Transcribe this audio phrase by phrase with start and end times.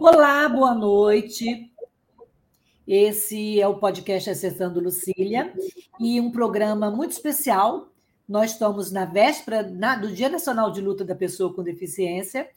[0.00, 1.70] Olá, boa noite.
[2.88, 5.52] Esse é o podcast Acessando Lucília
[6.00, 7.92] e um programa muito especial.
[8.26, 12.48] Nós estamos na véspera na, do Dia Nacional de Luta da Pessoa com Deficiência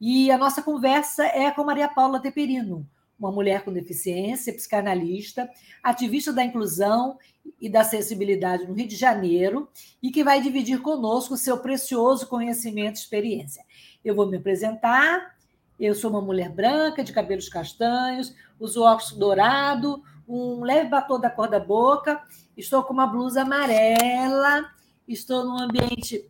[0.00, 2.88] e a nossa conversa é com Maria Paula Teperino,
[3.20, 5.46] uma mulher com deficiência, psicanalista,
[5.82, 7.18] ativista da inclusão
[7.60, 9.68] e da acessibilidade no Rio de Janeiro
[10.02, 13.62] e que vai dividir conosco seu precioso conhecimento e experiência.
[14.02, 15.36] Eu vou me apresentar,
[15.78, 21.30] eu sou uma mulher branca, de cabelos castanhos, uso óculos dourado, um leve batom da
[21.30, 22.22] cor da boca,
[22.56, 24.70] estou com uma blusa amarela,
[25.06, 26.28] estou num ambiente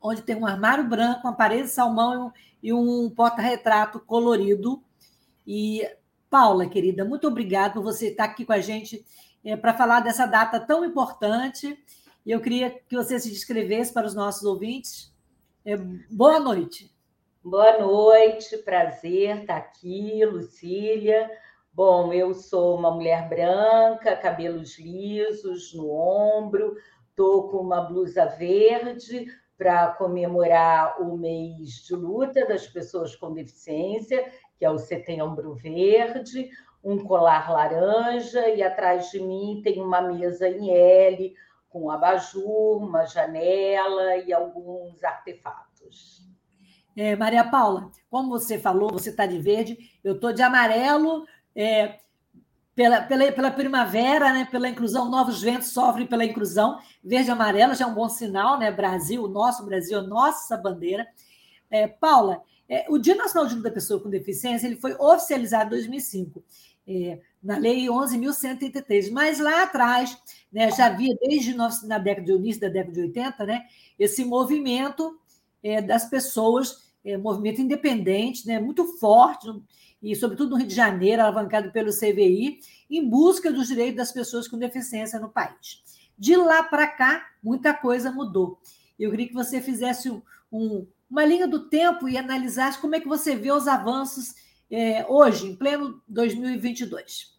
[0.00, 4.82] onde tem um armário branco, uma parede salmão e um porta-retrato colorido.
[5.46, 5.82] E,
[6.30, 9.04] Paula, querida, muito obrigada por você estar aqui com a gente
[9.44, 11.76] é, para falar dessa data tão importante.
[12.24, 15.12] Eu queria que você se descrevesse para os nossos ouvintes.
[15.64, 16.90] É, boa noite.
[17.50, 21.30] Boa noite, prazer estar aqui, Lucília.
[21.72, 26.76] Bom, eu sou uma mulher branca, cabelos lisos no ombro,
[27.08, 34.30] estou com uma blusa verde para comemorar o mês de luta das pessoas com deficiência,
[34.58, 36.50] que é o Setembro Verde,
[36.84, 41.34] um colar laranja e atrás de mim tem uma mesa em L
[41.70, 46.28] com abajur, uma janela e alguns artefatos.
[47.00, 51.24] É, Maria Paula, como você falou, você está de verde, eu estou de amarelo,
[51.54, 52.00] é,
[52.74, 57.72] pela, pela, pela primavera, né, pela inclusão, Novos Ventos sofrem pela inclusão, verde e amarelo
[57.76, 58.72] já é um bom sinal, né?
[58.72, 61.06] Brasil, nosso Brasil, nossa bandeira.
[61.70, 65.66] É, Paula, é, o Dia Nacional de Luta da Pessoa com Deficiência ele foi oficializado
[65.66, 66.42] em 2005,
[66.84, 70.18] é, na Lei 11.133, mas lá atrás
[70.52, 75.16] né, já havia, desde na década de início da década de 80, né, esse movimento
[75.62, 79.48] é, das pessoas é, movimento independente, né, muito forte,
[80.02, 82.60] e sobretudo no Rio de Janeiro, alavancado pelo CVI,
[82.90, 85.82] em busca dos direitos das pessoas com deficiência no país.
[86.16, 88.58] De lá para cá, muita coisa mudou.
[88.98, 90.10] Eu queria que você fizesse
[90.52, 94.34] um, uma linha do tempo e analisasse como é que você vê os avanços
[94.70, 97.36] é, hoje, em pleno 2022.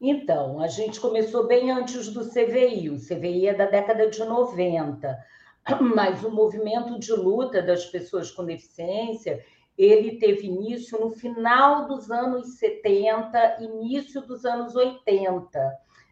[0.00, 2.90] Então, a gente começou bem antes do CVI.
[2.90, 5.16] O CVI é da década de 90
[5.94, 9.42] mas o movimento de luta das pessoas com deficiência
[9.76, 15.58] ele teve início no final dos anos 70, início dos anos 80.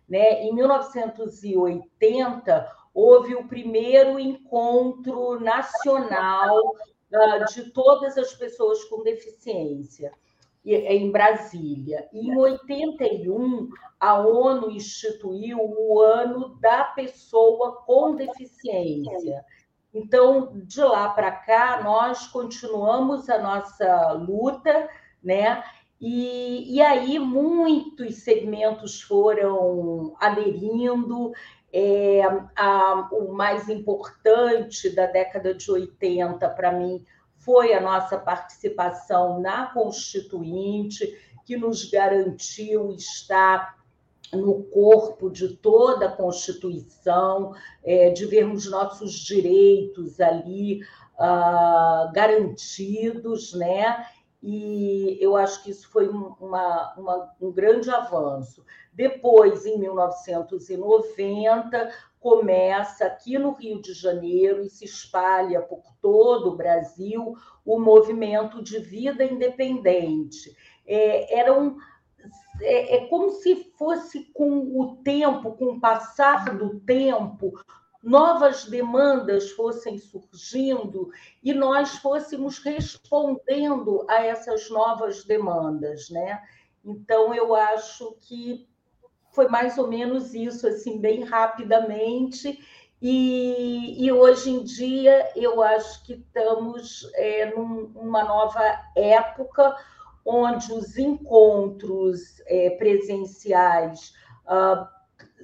[0.09, 0.45] Né?
[0.45, 10.11] Em 1980, houve o primeiro encontro nacional uh, de todas as pessoas com deficiência
[10.65, 12.09] em Brasília.
[12.13, 19.45] E em 81, a ONU instituiu o ano da pessoa com deficiência.
[19.93, 24.89] Então, de lá para cá, nós continuamos a nossa luta,
[25.23, 25.65] né?
[26.01, 31.33] E, e aí muitos segmentos foram aderindo.
[31.73, 32.23] É,
[32.57, 37.05] a, o mais importante da década de 80 para mim
[37.41, 43.81] foi a nossa participação na Constituinte, que nos garantiu estar
[44.33, 47.53] no corpo de toda a Constituição,
[47.83, 50.83] é, de vermos nossos direitos ali
[51.19, 54.07] uh, garantidos, né?
[54.43, 58.65] E eu acho que isso foi uma, uma, um grande avanço.
[58.93, 66.57] Depois, em 1990, começa aqui no Rio de Janeiro e se espalha por todo o
[66.57, 67.35] Brasil
[67.65, 70.55] o movimento de vida independente.
[70.87, 71.79] É, era um,
[72.61, 77.55] é, é como se fosse com o tempo, com o passar do tempo,
[78.03, 81.11] novas demandas fossem surgindo
[81.43, 86.43] e nós fôssemos respondendo a essas novas demandas, né?
[86.85, 88.70] Então eu acho que
[89.41, 92.63] foi mais ou menos isso, assim, bem rapidamente.
[93.01, 98.61] E, e hoje em dia eu acho que estamos é, numa nova
[98.95, 99.75] época
[100.27, 104.13] onde os encontros é, presenciais
[104.45, 104.87] uh,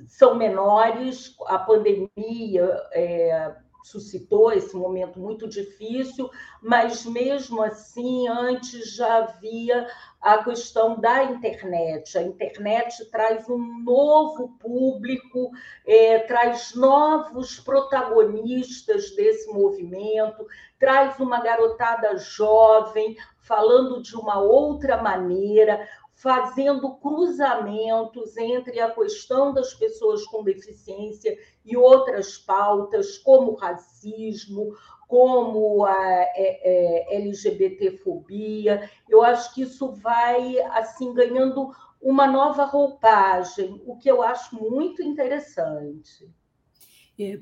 [0.07, 3.55] são menores, a pandemia é,
[3.87, 6.29] suscitou esse momento muito difícil,
[6.61, 9.87] mas mesmo assim, antes já havia
[10.21, 12.19] a questão da internet.
[12.19, 15.53] A internet traz um novo público,
[15.87, 20.45] é, traz novos protagonistas desse movimento,
[20.81, 29.75] traz uma garotada jovem falando de uma outra maneira, fazendo cruzamentos entre a questão das
[29.75, 34.75] pessoas com deficiência e outras pautas, como racismo,
[35.07, 38.91] como a é, é, LGBTfobia.
[39.07, 41.71] Eu acho que isso vai assim ganhando
[42.01, 46.27] uma nova roupagem, o que eu acho muito interessante.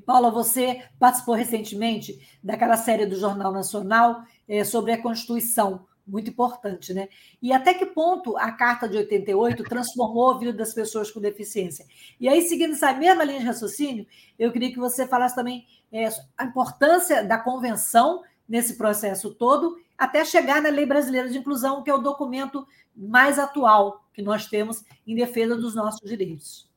[0.05, 6.93] Paula, você participou recentemente daquela série do Jornal Nacional é, sobre a Constituição muito importante,
[6.93, 7.09] né?
[7.41, 11.85] E até que ponto a Carta de 88 transformou a vida das pessoas com deficiência?
[12.19, 14.05] E aí, seguindo essa mesma linha de raciocínio,
[14.37, 16.07] eu queria que você falasse também é,
[16.37, 21.89] a importância da convenção nesse processo todo, até chegar na Lei Brasileira de Inclusão, que
[21.89, 26.69] é o documento mais atual que nós temos em defesa dos nossos direitos.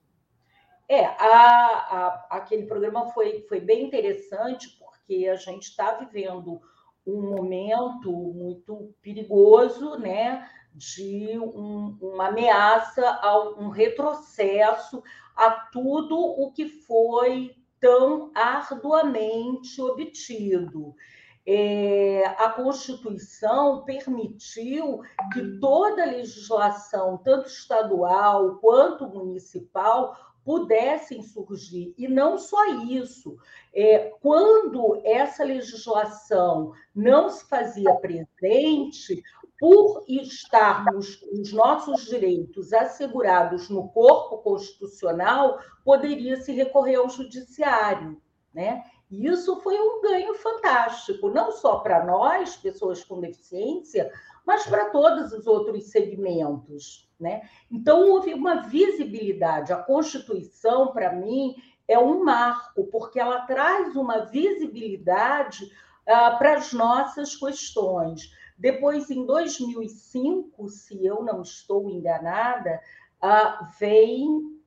[0.89, 6.61] É, a, a, aquele programa foi, foi bem interessante, porque a gente está vivendo
[7.09, 15.03] um momento muito perigoso, né, de um, uma ameaça a um retrocesso
[15.35, 20.95] a tudo o que foi tão arduamente obtido.
[21.47, 25.01] É, a Constituição permitiu
[25.33, 30.15] que toda a legislação, tanto estadual quanto municipal,
[30.49, 31.93] pudessem surgir.
[31.99, 33.37] E não só isso,
[33.71, 39.23] é, quando essa legislação não se fazia presente,
[39.61, 48.19] por estarmos os nossos direitos assegurados no corpo constitucional, poderia se recorrer ao judiciário,
[48.55, 48.85] né?
[49.11, 54.11] E isso foi um ganho fantástico, não só para nós, pessoas com deficiência,
[54.47, 57.07] mas para todos os outros segmentos.
[57.19, 57.43] Né?
[57.71, 59.73] Então, houve uma visibilidade.
[59.73, 61.57] A Constituição, para mim,
[61.89, 68.31] é um marco, porque ela traz uma visibilidade uh, para as nossas questões.
[68.57, 72.81] Depois, em 2005, se eu não estou enganada,
[73.23, 74.59] uh, vem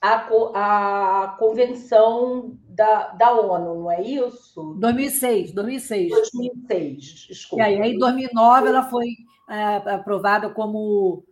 [0.00, 4.74] a, a convenção da, da ONU, não é isso?
[4.78, 6.10] 2006, 2006.
[6.10, 7.68] 2006, desculpa.
[7.68, 9.08] E aí, em 2009, ela foi
[9.48, 11.24] é, aprovada como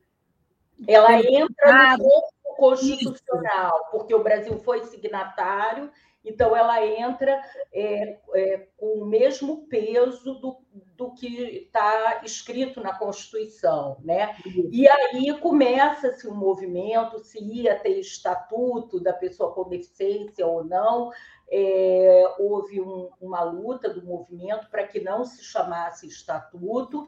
[0.87, 3.91] ela entra no corpo constitucional, Isso.
[3.91, 5.91] porque o Brasil foi signatário,
[6.27, 7.41] então ela entra
[7.73, 10.59] é, é, com o mesmo peso do,
[10.97, 11.29] do que
[11.69, 13.99] está escrito na Constituição.
[14.03, 14.37] Né?
[14.73, 21.13] E aí começa-se um movimento, se ia ter estatuto da pessoa com deficiência ou não.
[21.49, 27.07] É, houve um, uma luta do movimento para que não se chamasse estatuto,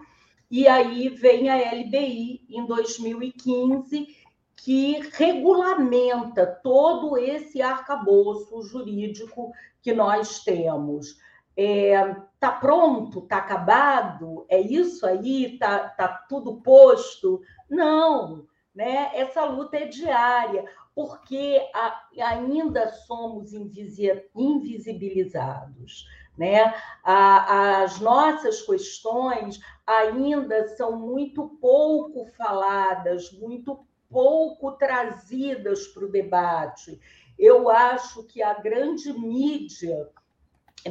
[0.50, 4.16] e aí vem a LBI em 2015,
[4.56, 9.52] que regulamenta todo esse arcabouço jurídico
[9.82, 11.18] que nós temos.
[11.56, 13.20] Está é, tá pronto?
[13.20, 14.44] Está acabado?
[14.48, 15.54] É isso aí?
[15.54, 17.40] Está tá tudo posto?
[17.68, 19.10] Não, né?
[19.12, 20.64] essa luta é diária,
[20.94, 26.06] porque a, ainda somos invisibilizados.
[26.36, 26.72] Né?
[27.02, 37.00] as nossas questões ainda são muito pouco faladas, muito pouco trazidas para o debate.
[37.38, 40.10] Eu acho que a grande mídia,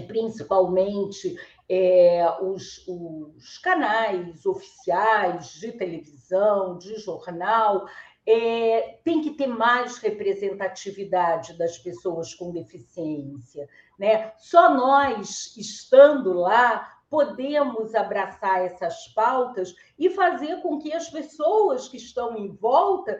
[0.07, 1.37] principalmente
[1.69, 7.85] é, os, os, canais oficiais de televisão, de jornal,
[8.25, 13.69] é, tem que ter mais representatividade das pessoas com deficiência.
[13.99, 14.33] Né?
[14.39, 21.97] Só nós, estando lá, podemos abraçar essas pautas e fazer com que as pessoas que
[21.97, 23.17] estão em volta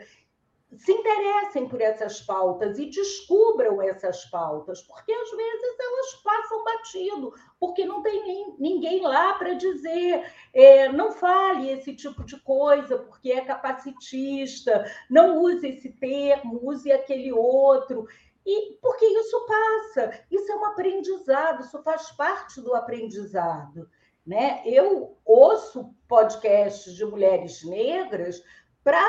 [0.75, 7.34] se interessem por essas pautas e descubram essas pautas, porque às vezes elas passam batido,
[7.58, 12.98] porque não tem nem, ninguém lá para dizer, é, não fale esse tipo de coisa,
[12.98, 18.06] porque é capacitista, não use esse termo, use aquele outro.
[18.48, 23.89] E porque isso passa, isso é um aprendizado, isso faz parte do aprendizado.
[24.25, 24.62] Né?
[24.66, 28.42] Eu ouço podcasts de mulheres negras
[28.86, 29.04] para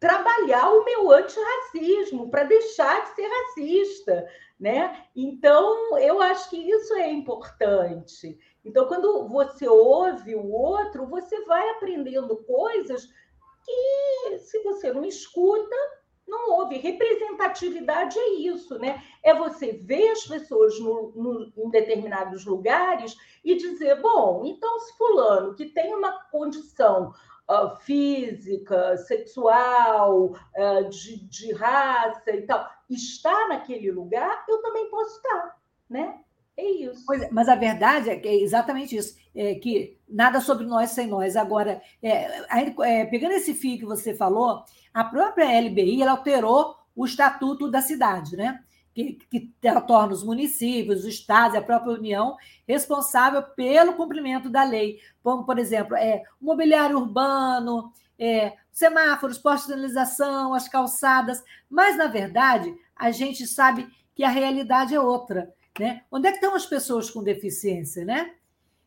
[0.00, 4.26] trabalhar o meu antirracismo, para deixar de ser racista.
[4.58, 5.04] Né?
[5.14, 8.38] Então, eu acho que isso é importante.
[8.64, 13.10] Então, quando você ouve o outro, você vai aprendendo coisas
[13.62, 15.76] que, se você não escuta,
[16.28, 16.78] Não houve.
[16.78, 19.02] Representatividade é isso, né?
[19.22, 24.96] É você ver as pessoas no, no, em determinados lugares e dizer: bom, então, se
[24.96, 27.14] Fulano, que tem uma condição
[27.50, 35.16] uh, física, sexual, uh, de, de raça e tal, está naquele lugar, eu também posso
[35.16, 35.58] estar,
[35.88, 36.22] né?
[36.58, 37.10] É isso.
[37.14, 41.36] É, mas a verdade é, é exatamente isso, é que nada sobre nós sem nós.
[41.36, 42.42] Agora, é,
[42.82, 47.80] é, pegando esse fio que você falou, a própria LBI ela alterou o estatuto da
[47.80, 48.60] cidade, né?
[48.92, 49.52] Que, que
[49.86, 52.36] torna os municípios, os estados a própria União
[52.66, 54.98] responsável pelo cumprimento da lei.
[55.22, 61.40] Como, por exemplo, é, mobiliário urbano, é, semáforos, postos de sinalização, as calçadas.
[61.70, 65.54] Mas, na verdade, a gente sabe que a realidade é outra.
[65.78, 66.02] Né?
[66.10, 68.04] Onde é que estão as pessoas com deficiência?
[68.04, 68.32] Né?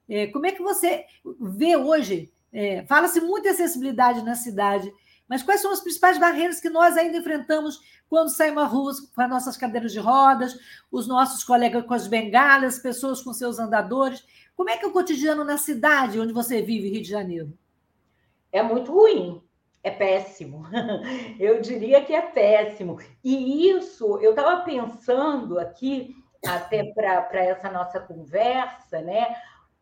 [0.10, 1.06] É, como é que você
[1.40, 2.32] vê hoje?
[2.52, 4.92] É, Fala-se muito de acessibilidade na cidade,
[5.28, 7.80] mas quais são as principais barreiras que nós ainda enfrentamos
[8.10, 10.60] quando saímos à rua com as nossas cadeiras de rodas,
[10.92, 14.26] os nossos colegas com as bengalas, pessoas com seus andadores?
[14.58, 17.58] Como é que é o cotidiano na cidade onde você vive, Rio de Janeiro?
[18.52, 19.42] É muito ruim,
[19.82, 20.66] é péssimo.
[21.40, 23.00] Eu diria que é péssimo.
[23.24, 29.36] E isso, eu estava pensando aqui até para essa nossa conversa, né?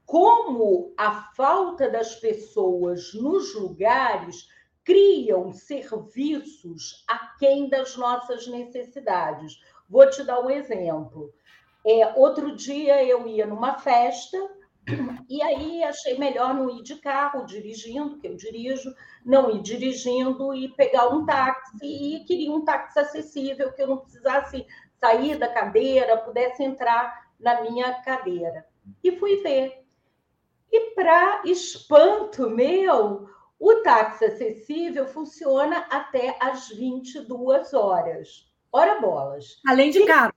[0.06, 4.48] Como a falta das pessoas nos lugares
[4.84, 9.62] criam serviços aquém das nossas necessidades.
[9.88, 11.32] Vou te dar um exemplo.
[11.86, 14.38] É, outro dia eu ia numa festa
[15.30, 20.54] e aí achei melhor não ir de carro dirigindo, que eu dirijo, não ir dirigindo
[20.54, 24.66] e pegar um táxi e queria um táxi acessível que eu não precisasse
[25.00, 28.66] sair da cadeira, pudesse entrar na minha cadeira.
[29.04, 29.84] E fui ver.
[30.72, 33.28] E, para espanto meu,
[33.60, 38.48] o táxi acessível funciona até às 22 horas.
[38.72, 39.60] Ora bolas.
[39.68, 40.34] Além de caro.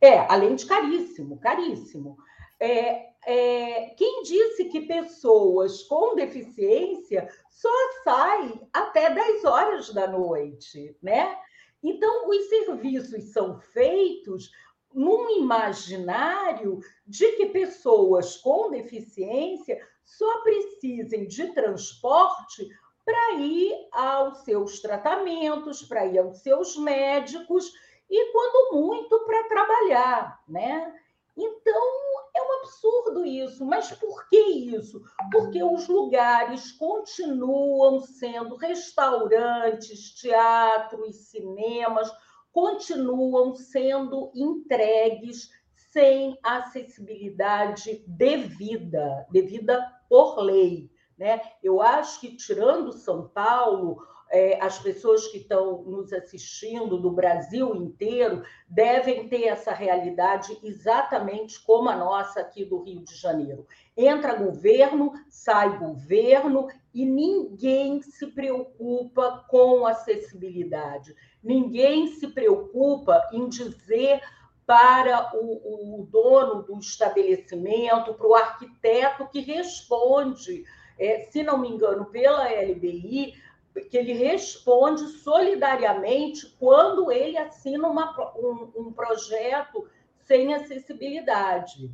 [0.00, 2.18] É, além de caríssimo, caríssimo.
[2.60, 7.70] É, é, quem disse que pessoas com deficiência só
[8.04, 11.36] saem até 10 horas da noite, né?
[11.84, 14.50] Então, os serviços são feitos
[14.92, 22.66] num imaginário de que pessoas com deficiência só precisem de transporte
[23.04, 27.70] para ir aos seus tratamentos, para ir aos seus médicos
[28.08, 30.94] e, quando muito, para trabalhar, né?
[31.36, 32.04] Então,
[32.36, 33.64] é um absurdo isso.
[33.64, 35.02] Mas por que isso?
[35.32, 42.10] Porque os lugares continuam sendo restaurantes, teatros, cinemas,
[42.52, 45.50] continuam sendo entregues
[45.92, 50.90] sem acessibilidade devida, devida por lei.
[51.16, 51.40] Né?
[51.62, 57.72] Eu acho que, tirando São Paulo, é, as pessoas que estão nos assistindo do Brasil
[57.76, 63.64] inteiro devem ter essa realidade exatamente como a nossa aqui do Rio de Janeiro.
[63.96, 71.14] Entra governo, sai governo e ninguém se preocupa com acessibilidade.
[71.40, 74.20] Ninguém se preocupa em dizer
[74.66, 80.64] para o, o dono do estabelecimento, para o arquiteto que responde,
[80.98, 83.43] é, se não me engano, pela LBI,
[83.82, 89.88] que ele responde solidariamente quando ele assina uma, um, um projeto
[90.24, 91.90] sem acessibilidade.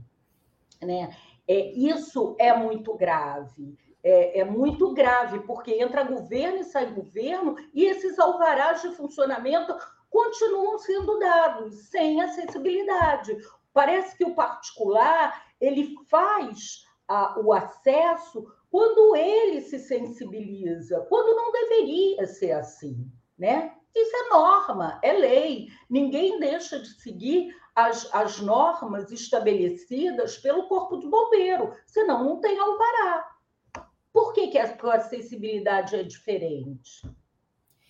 [0.82, 1.16] Né?
[1.48, 3.76] É, isso é muito grave.
[4.02, 9.76] É, é, muito grave, porque entra governo e sai governo, e esses alvarás de funcionamento
[10.08, 13.36] continuam sendo dados sem acessibilidade.
[13.74, 21.50] Parece que o particular ele faz a, o acesso quando ele se sensibiliza, quando não
[21.50, 23.74] deveria ser assim, né?
[23.94, 25.68] Isso é norma, é lei.
[25.88, 32.58] Ninguém deixa de seguir as, as normas estabelecidas pelo Corpo de Bombeiro, senão não tem
[32.58, 33.28] alvará.
[34.12, 37.02] Por que, que a acessibilidade é diferente?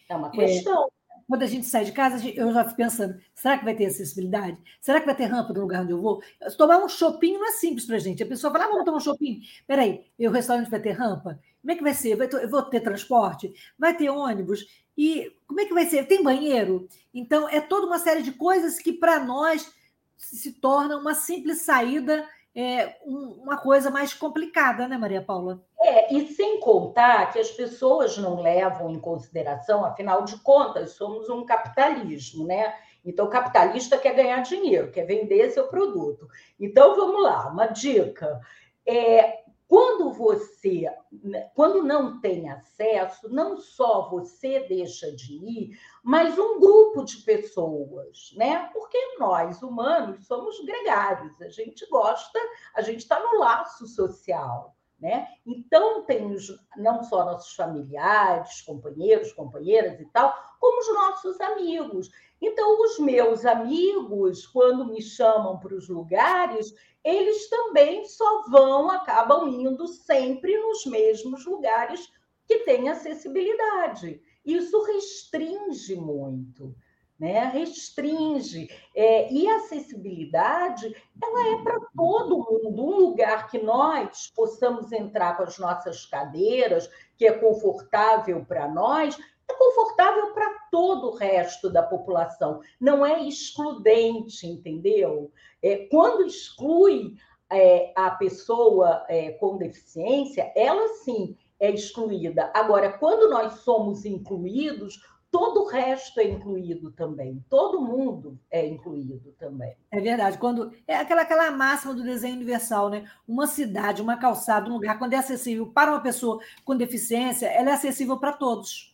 [0.08, 0.30] É uma é.
[0.30, 0.84] questão.
[0.84, 0.99] É
[1.30, 4.58] quando a gente sai de casa, eu já fico pensando: será que vai ter acessibilidade?
[4.80, 6.20] Será que vai ter rampa no lugar onde eu vou?
[6.58, 8.20] Tomar um shopping não é simples para a gente.
[8.20, 9.40] A pessoa fala: ah, vamos tomar um shopping.
[9.64, 11.38] Peraí, o restaurante vai ter rampa?
[11.60, 12.16] Como é que vai ser?
[12.16, 13.54] Vai ter, eu vou ter transporte?
[13.78, 14.66] Vai ter ônibus?
[14.98, 16.04] E como é que vai ser?
[16.08, 16.88] Tem banheiro?
[17.14, 19.72] Então, é toda uma série de coisas que, para nós,
[20.16, 25.62] se torna uma simples saída é, um, uma coisa mais complicada, né, Maria Paula?
[25.80, 31.28] É, e sem contar que as pessoas não levam em consideração, afinal de contas, somos
[31.28, 32.74] um capitalismo, né?
[33.04, 36.28] Então, o capitalista quer ganhar dinheiro, quer vender seu produto.
[36.58, 38.40] Então, vamos lá, uma dica.
[38.86, 39.40] É,
[39.70, 46.58] Quando você, né, quando não tem acesso, não só você deixa de ir, mas um
[46.58, 48.68] grupo de pessoas, né?
[48.72, 52.36] Porque nós, humanos, somos gregários, a gente gosta,
[52.74, 54.74] a gente está no laço social.
[55.00, 55.28] Né?
[55.46, 56.36] Então, tem
[56.76, 62.10] não só nossos familiares, companheiros, companheiras e tal, como os nossos amigos.
[62.40, 69.48] Então, os meus amigos, quando me chamam para os lugares, eles também só vão, acabam
[69.48, 72.12] indo sempre nos mesmos lugares
[72.46, 74.20] que têm acessibilidade.
[74.44, 76.74] Isso restringe muito
[77.20, 77.50] né?
[77.52, 78.68] restringe.
[78.96, 82.82] É, e a acessibilidade ela é para todo mundo.
[82.82, 89.18] Um lugar que nós possamos entrar com as nossas cadeiras, que é confortável para nós,
[89.48, 92.60] é confortável para todo o resto da população.
[92.80, 95.30] Não é excludente, entendeu?
[95.62, 97.16] É, quando exclui
[97.52, 102.50] é, a pessoa é, com deficiência, ela sim é excluída.
[102.54, 104.98] Agora, quando nós somos incluídos,
[105.30, 109.74] todo o resto é incluído também, todo mundo é incluído também.
[109.90, 110.38] É verdade.
[110.38, 113.08] Quando é aquela aquela máxima do desenho universal, né?
[113.26, 117.70] Uma cidade, uma calçada, um lugar quando é acessível para uma pessoa com deficiência, ela
[117.70, 118.90] é acessível para todos.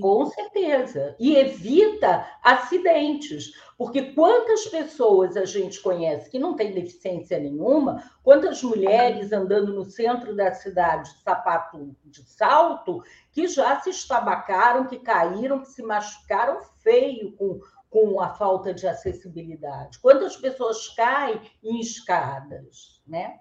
[0.00, 1.14] Com certeza.
[1.18, 3.52] E evita acidentes.
[3.78, 9.84] Porque quantas pessoas a gente conhece que não tem deficiência nenhuma, quantas mulheres andando no
[9.84, 15.82] centro da cidade de sapato de salto, que já se estabacaram, que caíram, que se
[15.82, 20.00] machucaram feio com, com a falta de acessibilidade.
[20.00, 23.38] Quantas pessoas caem em escadas, né?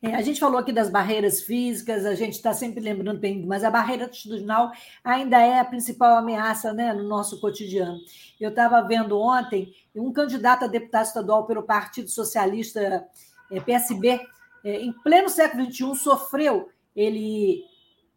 [0.00, 3.70] É, a gente falou aqui das barreiras físicas, a gente está sempre lembrando mas a
[3.70, 4.70] barreira atitudinal
[5.02, 7.98] ainda é a principal ameaça né, no nosso cotidiano.
[8.40, 13.06] Eu estava vendo ontem um candidato a deputado estadual pelo Partido Socialista
[13.50, 14.20] é, PSB,
[14.64, 16.68] é, em pleno século XXI, sofreu.
[16.94, 17.64] Ele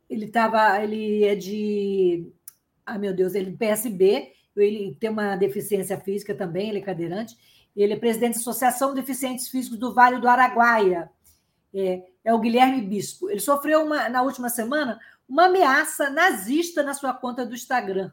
[0.10, 2.30] ele estava, ele é de,
[2.86, 7.38] ah meu Deus, ele é PSB, ele tem uma deficiência física também, ele é cadeirante.
[7.74, 11.09] Ele é presidente da Associação de Deficientes Físicos do Vale do Araguaia
[11.74, 13.29] é, é o Guilherme Bispo.
[13.29, 18.12] Ele sofreu uma, na última semana uma ameaça nazista na sua conta do Instagram.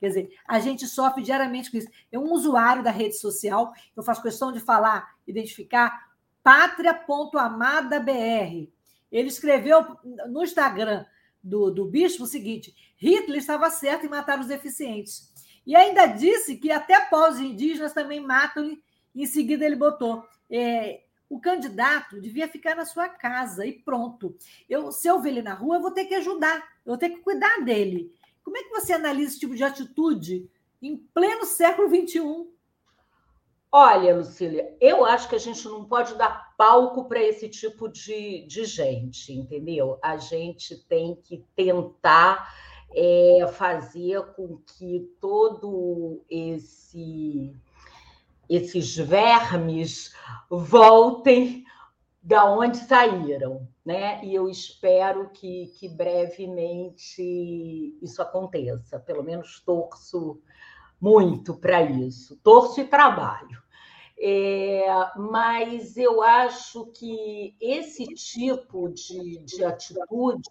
[0.00, 1.88] Quer dizer, a gente sofre diariamente com isso.
[2.10, 6.08] É um usuário da rede social, eu faço questão de falar, identificar,
[6.42, 8.68] pátria.amadabr.
[9.10, 9.96] Ele escreveu
[10.28, 11.04] no Instagram
[11.42, 15.28] do, do bispo o seguinte: Hitler estava certo em matar os deficientes.
[15.66, 18.78] E ainda disse que até povos indígenas também matam.
[19.14, 24.36] E em seguida ele botou: é, o candidato devia ficar na sua casa e pronto.
[24.68, 27.10] Eu, se eu ver ele na rua, eu vou ter que ajudar, eu vou ter
[27.10, 28.12] que cuidar dele.
[28.42, 32.48] Como é que você analisa esse tipo de atitude em pleno século XXI?
[33.70, 38.46] Olha, Lucília, eu acho que a gente não pode dar palco para esse tipo de,
[38.46, 39.98] de gente, entendeu?
[40.02, 42.50] A gente tem que tentar
[42.94, 47.54] é, fazer com que todo esse
[48.48, 50.14] esses vermes
[50.50, 51.64] voltem
[52.22, 54.22] da onde saíram, né?
[54.24, 57.22] E eu espero que, que brevemente
[58.02, 58.98] isso aconteça.
[58.98, 60.40] Pelo menos torço
[61.00, 63.62] muito para isso, torço e trabalho.
[64.20, 64.84] É,
[65.16, 70.42] mas eu acho que esse tipo de, de atitude,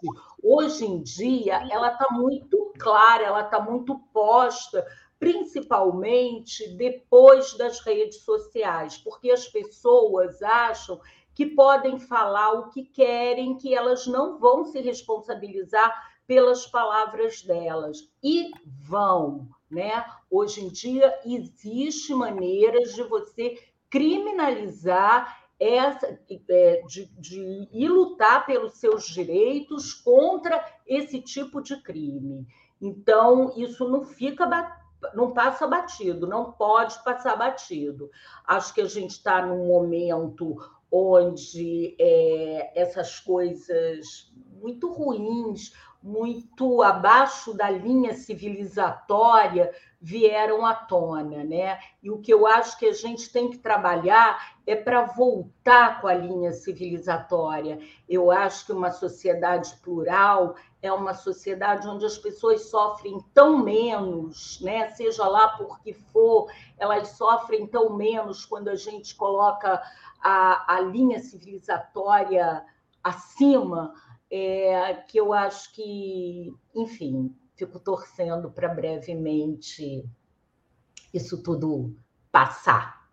[0.41, 4.85] hoje em dia, ela está muito clara, ela está muito posta
[5.19, 10.99] principalmente depois das redes sociais, porque as pessoas acham
[11.33, 15.93] que podem falar o que querem, que elas não vão se responsabilizar
[16.25, 18.09] pelas palavras delas.
[18.23, 20.03] E vão, né?
[20.29, 23.57] Hoje em dia existe maneiras de você
[23.89, 32.47] criminalizar essa é, de, de ir lutar pelos seus direitos contra esse tipo de crime.
[32.79, 34.45] Então, isso não fica
[35.13, 38.09] não passa batido, não pode passar batido.
[38.45, 40.57] Acho que a gente está num momento
[40.91, 44.31] onde é, essas coisas
[44.61, 51.79] muito ruins, muito abaixo da linha civilizatória, vieram à tona, né?
[52.03, 56.07] E o que eu acho que a gente tem que trabalhar é para voltar com
[56.07, 57.79] a linha civilizatória.
[58.07, 64.59] Eu acho que uma sociedade plural é uma sociedade onde as pessoas sofrem tão menos,
[64.61, 64.89] né?
[64.91, 69.81] Seja lá por que for, elas sofrem tão menos quando a gente coloca
[70.21, 72.63] a, a linha civilizatória
[73.03, 73.93] acima,
[74.29, 80.03] é, que eu acho que, enfim, fico torcendo para brevemente
[81.13, 81.95] isso tudo
[82.31, 83.07] passar.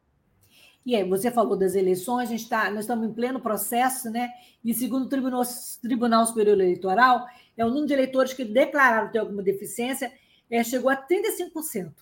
[0.85, 4.29] E aí, você falou das eleições, a gente tá, nós estamos em pleno processo, né?
[4.63, 5.43] E segundo o Tribunal,
[5.81, 10.13] Tribunal Superior Eleitoral, é o número de eleitores que declararam ter alguma deficiência
[10.51, 11.93] é, chegou a 35%.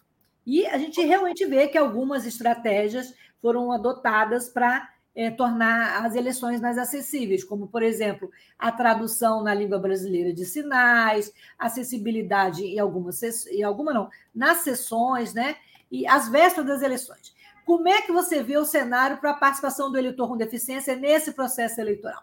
[0.45, 6.61] E a gente realmente vê que algumas estratégias foram adotadas para é, tornar as eleições
[6.61, 13.23] mais acessíveis, como, por exemplo, a tradução na língua brasileira de sinais, acessibilidade em algumas,
[13.47, 15.57] em alguma não, nas sessões, né?
[15.91, 17.35] E as vésperas das eleições.
[17.65, 21.33] Como é que você vê o cenário para a participação do eleitor com deficiência nesse
[21.33, 22.23] processo eleitoral?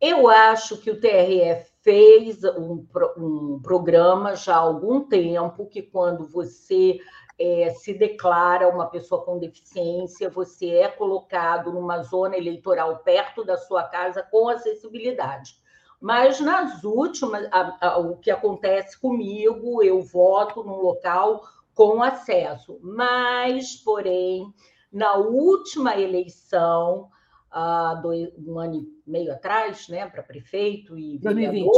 [0.00, 2.84] Eu acho que o TRE fez um,
[3.16, 6.98] um programa já há algum tempo que quando você
[7.38, 13.56] é, se declara uma pessoa com deficiência, você é colocado numa zona eleitoral perto da
[13.56, 15.56] sua casa com acessibilidade.
[16.00, 21.42] Mas nas últimas, a, a, o que acontece comigo, eu voto num local
[21.74, 22.78] com acesso.
[22.82, 24.52] Mas, porém,
[24.92, 27.08] na última eleição,
[27.50, 31.70] há dois, um ano e meio atrás, né, para prefeito e 2020.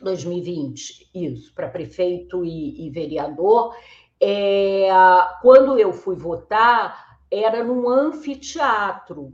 [0.00, 3.74] 2020, isso, para prefeito e, e vereador.
[4.20, 4.88] É,
[5.42, 9.32] quando eu fui votar, era num anfiteatro,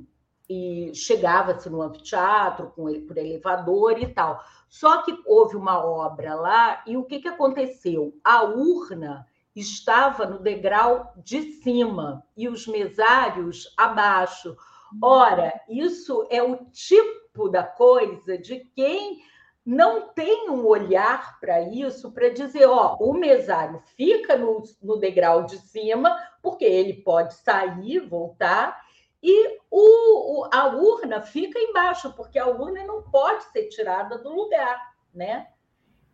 [0.49, 4.43] e chegava-se no anfiteatro com ele por elevador e tal.
[4.69, 8.12] Só que houve uma obra lá, e o que, que aconteceu?
[8.25, 14.57] A urna estava no degrau de cima e os mesários abaixo.
[15.01, 19.23] Ora, isso é o tipo da coisa de quem
[19.64, 25.44] não tem um olhar para isso, para dizer, ó, o mesário fica no, no degrau
[25.44, 28.81] de cima, porque ele pode sair, voltar,
[29.23, 34.31] e o, o, a urna fica embaixo, porque a urna não pode ser tirada do
[34.31, 35.49] lugar, né?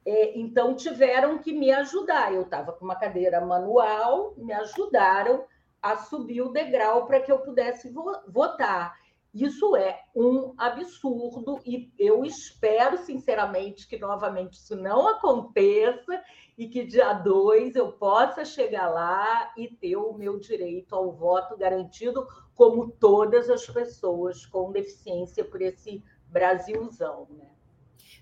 [0.05, 2.33] É, então tiveram que me ajudar.
[2.33, 5.45] Eu estava com uma cadeira manual, me ajudaram
[5.81, 7.93] a subir o degrau para que eu pudesse
[8.29, 8.97] votar.
[9.37, 16.23] Isso é um absurdo e eu espero, sinceramente, que novamente isso não aconteça
[16.57, 21.55] e que dia 2 eu possa chegar lá e ter o meu direito ao voto
[21.55, 27.29] garantido, como todas as pessoas com deficiência por esse Brasilzão.
[27.29, 27.47] Né?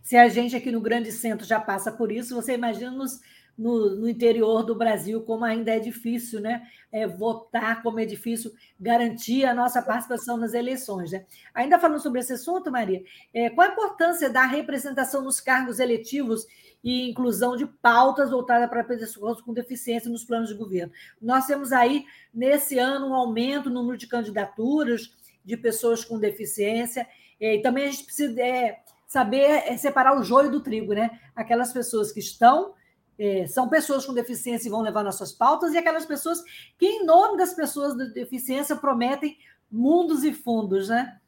[0.02, 3.20] Se a gente aqui no Grande Centro já passa por isso, você imagina nos,
[3.56, 6.66] no, no, interior do Brasil, como ainda é difícil né?
[6.90, 11.12] É, votar, como é difícil garantir a nossa participação nas eleições.
[11.12, 11.24] Né?
[11.54, 16.46] Ainda falando sobre esse assunto, Maria, é, qual a importância da representação nos cargos eletivos
[16.82, 20.92] e inclusão de pautas voltadas para pessoas com deficiência nos planos de governo?
[21.20, 25.12] Nós temos aí, nesse ano, um aumento no número de candidaturas
[25.44, 27.06] de pessoas com deficiência,
[27.40, 31.20] é, e também a gente precisa é, saber é, separar o joio do trigo, né?
[31.36, 32.74] Aquelas pessoas que estão
[33.18, 36.42] é, são pessoas com deficiência e vão levar nossas pautas, e aquelas pessoas
[36.78, 39.36] que, em nome das pessoas de deficiência, prometem
[39.70, 41.20] mundos e fundos, né?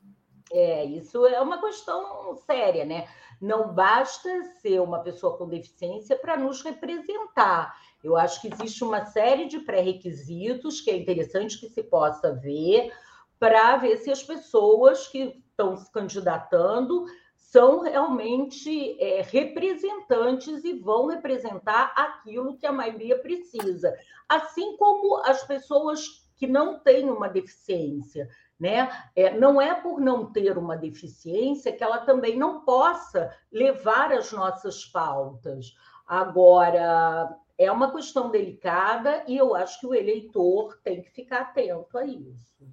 [0.52, 3.08] É, isso é uma questão séria, né?
[3.40, 4.28] Não basta
[4.60, 7.74] ser uma pessoa com deficiência para nos representar.
[8.02, 12.92] Eu acho que existe uma série de pré-requisitos que é interessante que se possa ver
[13.38, 17.04] para ver se as pessoas que estão se candidatando
[17.50, 23.96] são realmente é, representantes e vão representar aquilo que a maioria precisa.
[24.28, 28.28] Assim como as pessoas que não têm uma deficiência.
[28.58, 28.90] Né?
[29.14, 34.32] É, não é por não ter uma deficiência que ela também não possa levar as
[34.32, 35.74] nossas pautas.
[36.06, 41.96] Agora, é uma questão delicada e eu acho que o eleitor tem que ficar atento
[41.96, 42.66] a isso.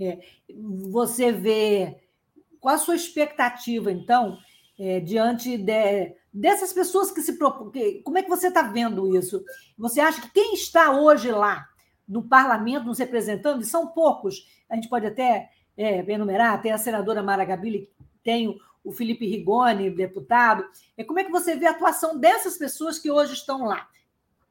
[0.00, 0.18] É,
[0.90, 2.00] você vê
[2.60, 4.38] qual a sua expectativa, então,
[4.78, 8.02] é, diante de, dessas pessoas que se propõem?
[8.02, 9.42] Como é que você está vendo isso?
[9.78, 11.66] Você acha que quem está hoje lá
[12.06, 16.78] no parlamento nos representando, e são poucos, a gente pode até é, enumerar, tem a
[16.78, 17.88] senadora Mara Gabili,
[18.22, 20.64] tem o Felipe Rigoni, deputado.
[20.96, 23.88] É, como é que você vê a atuação dessas pessoas que hoje estão lá?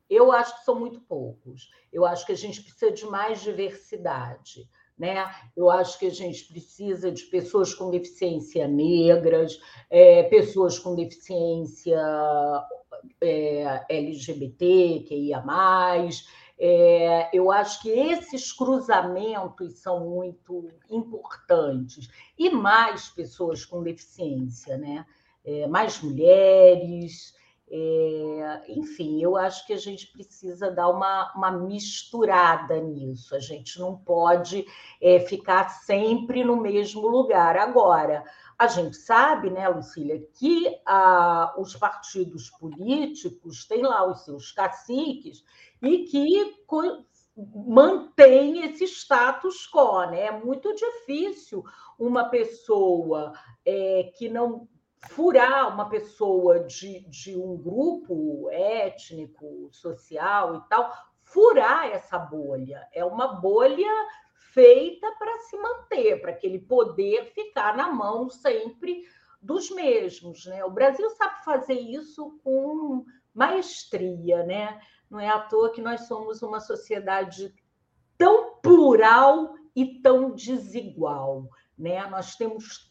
[0.09, 1.69] Eu acho que são muito poucos.
[1.91, 4.67] Eu acho que a gente precisa de mais diversidade.
[4.99, 5.25] Né?
[5.55, 9.57] Eu acho que a gente precisa de pessoas com deficiência negras,
[9.89, 11.97] é, pessoas com deficiência
[13.21, 16.27] é, LGBT, que ia mais.
[16.59, 22.09] É, eu acho que esses cruzamentos são muito importantes.
[22.37, 25.05] E mais pessoas com deficiência, né?
[25.45, 27.33] É, mais mulheres,
[27.71, 33.35] é, enfim, eu acho que a gente precisa dar uma, uma misturada nisso.
[33.35, 34.65] A gente não pode
[35.01, 37.57] é, ficar sempre no mesmo lugar.
[37.57, 38.23] Agora,
[38.57, 45.43] a gente sabe, né, Lucília, que ah, os partidos políticos têm lá os seus caciques
[45.81, 46.57] e que
[47.65, 50.25] mantém esse status quo, né?
[50.25, 51.63] É muito difícil
[51.97, 53.33] uma pessoa
[53.65, 54.67] é, que não
[55.07, 62.87] furar uma pessoa de, de um grupo étnico, social e tal, furar essa bolha.
[62.93, 63.91] É uma bolha
[64.51, 69.03] feita para se manter, para aquele poder ficar na mão sempre
[69.41, 70.45] dos mesmos.
[70.45, 70.63] Né?
[70.65, 74.81] O Brasil sabe fazer isso com maestria, né?
[75.09, 77.53] Não é à toa que nós somos uma sociedade
[78.17, 81.47] tão plural e tão desigual.
[81.77, 82.05] Né?
[82.07, 82.88] Nós temos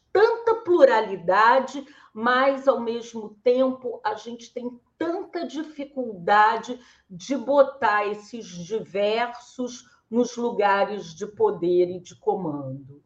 [0.68, 6.78] pluralidade, mas ao mesmo tempo a gente tem tanta dificuldade
[7.08, 13.02] de botar esses diversos nos lugares de poder e de comando.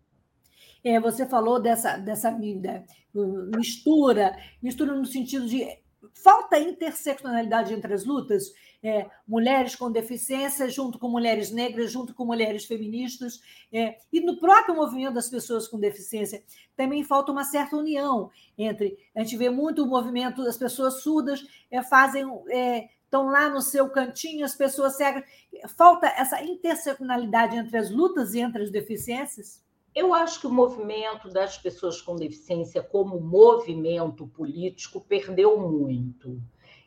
[0.83, 2.37] É, você falou dessa, dessa
[3.57, 5.65] mistura, mistura no sentido de
[6.15, 12.25] falta interseccionalidade entre as lutas, é, mulheres com deficiência junto com mulheres negras, junto com
[12.25, 13.41] mulheres feministas,
[13.73, 16.43] é, e no próprio movimento das pessoas com deficiência
[16.77, 18.99] também falta uma certa união entre.
[19.15, 23.61] A gente vê muito o movimento das pessoas surdas é, fazem é, estão lá no
[23.61, 25.23] seu cantinho, as pessoas cegas.
[25.77, 29.63] Falta essa interseccionalidade entre as lutas e entre as deficiências?
[29.95, 36.41] Eu acho que o movimento das pessoas com deficiência, como movimento político, perdeu muito.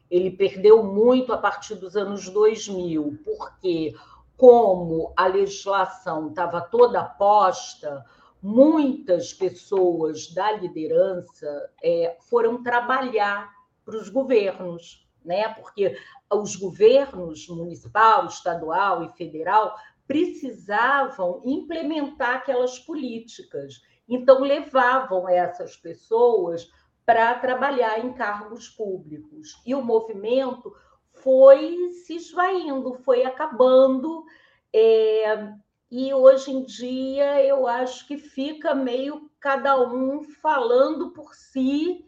[0.10, 3.96] Ele perdeu muito a partir dos anos 2000, porque,
[4.38, 8.06] como a legislação estava toda posta,
[8.42, 13.52] muitas pessoas da liderança é, foram trabalhar
[13.84, 15.50] para os governos, né?
[15.50, 15.98] porque
[16.32, 19.76] os governos municipal, estadual e federal
[20.08, 23.82] precisavam implementar aquelas políticas.
[24.08, 26.70] Então, levavam essas pessoas
[27.06, 29.62] para trabalhar em cargos públicos.
[29.66, 30.74] E o movimento
[31.14, 34.26] foi se esvaindo, foi acabando.
[34.74, 35.54] É,
[35.92, 42.06] e hoje em dia eu acho que fica meio cada um falando por si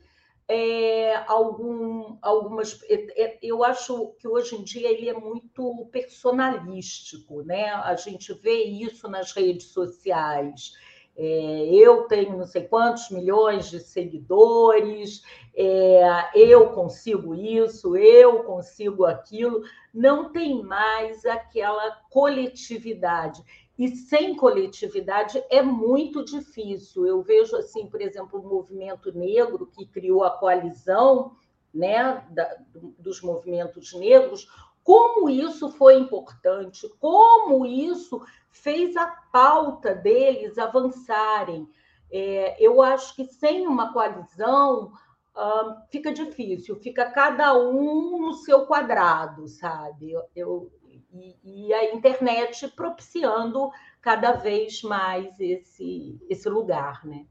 [0.47, 2.79] é, algum, algumas.
[2.83, 7.69] É, é, eu acho que hoje em dia ele é muito personalístico, né?
[7.71, 10.73] A gente vê isso nas redes sociais.
[11.19, 15.23] É, eu tenho não sei quantos milhões de seguidores,
[15.56, 19.63] é, eu consigo isso, eu consigo aquilo.
[19.91, 23.43] Não tem mais aquela coletividade.
[23.80, 27.08] E sem coletividade é muito difícil.
[27.08, 31.36] Eu vejo, assim, por exemplo, o movimento negro que criou a coalizão
[31.73, 32.58] né, da,
[32.99, 34.47] dos movimentos negros,
[34.84, 38.21] como isso foi importante, como isso
[38.60, 41.67] fez a pauta deles avançarem.
[42.12, 44.93] É, eu acho que sem uma coalizão
[45.36, 50.12] uh, fica difícil, fica cada um no seu quadrado, sabe?
[50.12, 50.72] Eu, eu,
[51.13, 53.70] e, e, a internet propiciando
[54.02, 57.26] cada vez mais esse, esse lugar, né?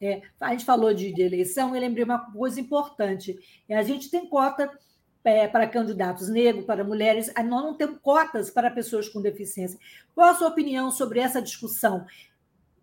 [0.00, 3.38] É, a gente falou de, de eleição, eu lembrei uma coisa importante.
[3.68, 4.68] É, a gente tem cota
[5.24, 9.78] é, para candidatos negros, para mulheres, nós não temos cotas para pessoas com deficiência.
[10.14, 12.04] Qual a sua opinião sobre essa discussão?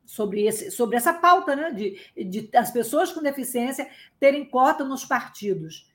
[0.05, 3.87] Sobre, esse, sobre essa pauta né, de, de as pessoas com deficiência
[4.19, 5.88] terem cota nos partidos.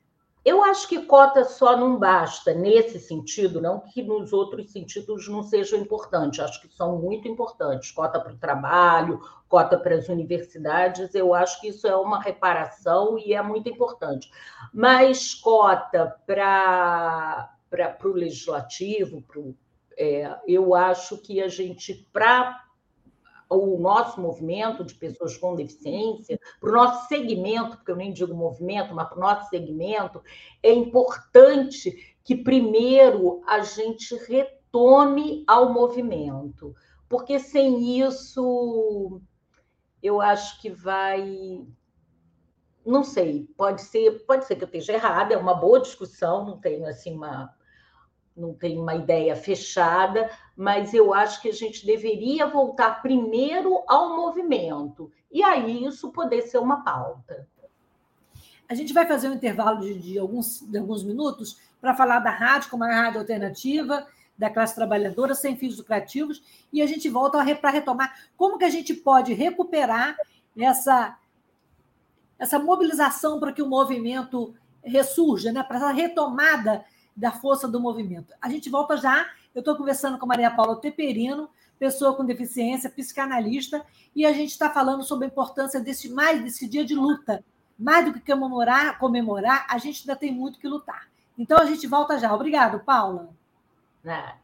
[0.45, 5.43] Eu acho que cota só não basta nesse sentido, não que nos outros sentidos não
[5.43, 7.91] sejam importantes, acho que são muito importantes.
[7.91, 13.19] Cota para o trabalho, cota para as universidades, eu acho que isso é uma reparação
[13.19, 14.31] e é muito importante.
[14.73, 19.57] Mas cota para, para, para o legislativo, para o,
[19.97, 22.64] é, eu acho que a gente, para
[23.55, 28.35] o nosso movimento de pessoas com deficiência, para o nosso segmento, porque eu nem digo
[28.35, 30.23] movimento, mas para o nosso segmento,
[30.63, 36.75] é importante que primeiro a gente retome ao movimento,
[37.09, 39.21] porque sem isso
[40.03, 41.67] eu acho que vai
[42.85, 46.61] não sei, pode ser, pode ser que eu esteja errada, é uma boa discussão, não
[46.61, 47.55] tenho assim uma
[48.37, 54.17] não tenho uma ideia fechada, mas eu acho que a gente deveria voltar primeiro ao
[54.17, 57.47] movimento, e aí isso poder ser uma pauta.
[58.69, 62.31] A gente vai fazer um intervalo de, de alguns, de alguns minutos para falar da
[62.31, 66.43] rádio como a rádio alternativa, da classe trabalhadora, sem fins lucrativos,
[66.73, 70.17] e a gente volta para retomar como que a gente pode recuperar
[70.57, 71.17] essa,
[72.39, 75.63] essa mobilização para que o movimento ressurja, né?
[75.63, 76.85] para essa retomada
[77.17, 78.35] da força do movimento.
[78.41, 79.27] A gente volta já.
[79.55, 81.49] Eu estou conversando com Maria Paula Teperino,
[81.79, 86.69] pessoa com deficiência, psicanalista, e a gente está falando sobre a importância desse mais desse
[86.69, 87.45] dia de luta.
[87.79, 91.09] Mais do que comemorar, comemorar, a gente ainda tem muito que lutar.
[91.37, 92.33] Então a gente volta já.
[92.33, 93.31] Obrigado, Paula.
[94.05, 94.44] É.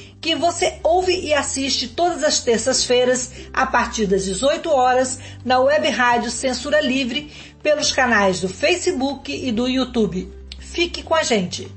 [0.21, 5.89] que você ouve e assiste todas as terças-feiras a partir das 18 horas na Web
[5.89, 7.31] Rádio Censura Livre
[7.63, 10.31] pelos canais do Facebook e do YouTube.
[10.59, 11.67] Fique com a gente.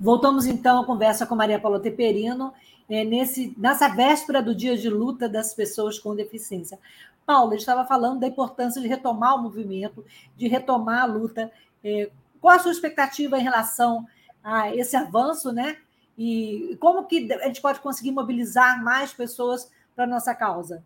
[0.00, 2.52] Voltamos então à conversa com Maria Paula Teperino,
[2.88, 6.78] é, nesse, nessa véspera do dia de luta das pessoas com deficiência.
[7.26, 10.04] Paula estava falando da importância de retomar o movimento,
[10.36, 11.50] de retomar a luta.
[11.84, 14.06] É, qual a sua expectativa em relação
[14.42, 15.78] a esse avanço, né?
[16.18, 20.84] E como que a gente pode conseguir mobilizar mais pessoas para a nossa causa?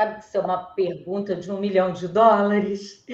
[0.00, 3.04] Sabe que isso é uma pergunta de um milhão de dólares?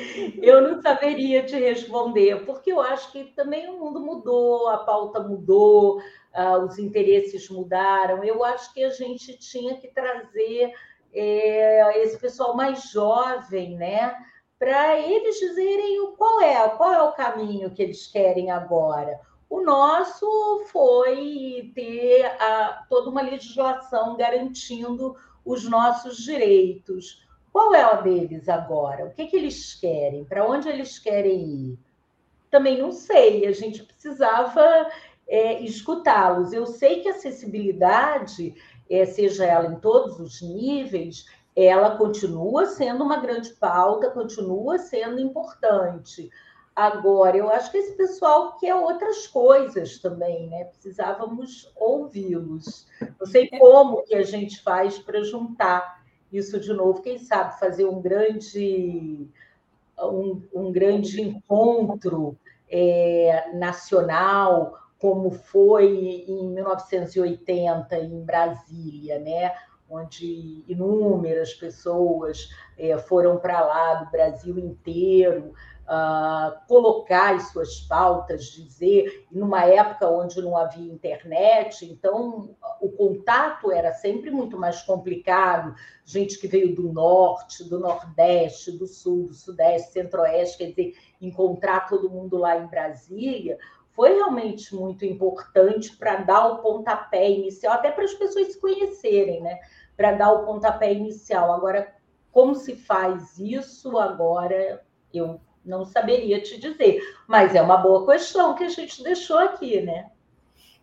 [0.41, 5.19] Eu não saberia te responder, porque eu acho que também o mundo mudou, a pauta
[5.21, 8.23] mudou, uh, os interesses mudaram.
[8.23, 10.73] Eu acho que a gente tinha que trazer
[11.13, 14.15] é, esse pessoal mais jovem, né?
[14.59, 19.21] Para eles dizerem qual é, qual é o caminho que eles querem agora.
[19.49, 25.15] O nosso foi ter a, toda uma legislação garantindo
[25.45, 27.25] os nossos direitos.
[27.53, 29.07] Qual é o deles agora?
[29.07, 30.25] O que, que eles querem?
[30.25, 31.79] Para onde eles querem ir?
[32.51, 33.47] Também não sei.
[33.47, 34.91] A gente precisava
[35.29, 36.53] é, escutá-los.
[36.53, 38.55] Eu sei que acessibilidade
[38.91, 45.19] é, seja ela em todos os níveis, ela continua sendo uma grande pauta, continua sendo
[45.21, 46.31] importante.
[46.75, 50.65] Agora, eu acho que esse pessoal quer outras coisas também, né?
[50.65, 52.87] Precisávamos ouvi-los.
[53.19, 57.01] Não sei como que a gente faz para juntar isso de novo.
[57.01, 59.27] Quem sabe fazer um grande,
[59.99, 62.37] um, um grande encontro
[62.69, 69.53] é, nacional como foi em 1980 em Brasília, né?
[69.89, 75.55] onde inúmeras pessoas é, foram para lá do Brasil inteiro
[75.87, 83.71] uh, colocar as suas pautas, dizer, numa época onde não havia internet, então o contato
[83.71, 85.75] era sempre muito mais complicado.
[86.05, 91.89] Gente que veio do norte, do nordeste, do sul, do sudeste, centro-oeste, quer dizer, encontrar
[91.89, 93.59] todo mundo lá em Brasília
[93.97, 99.41] foi realmente muito importante para dar o pontapé inicial, até para as pessoas se conhecerem,
[99.41, 99.59] né?
[99.97, 101.51] Para dar o pontapé inicial.
[101.51, 101.95] Agora,
[102.31, 108.55] como se faz isso agora, eu não saberia te dizer, mas é uma boa questão
[108.55, 110.11] que a gente deixou aqui, né?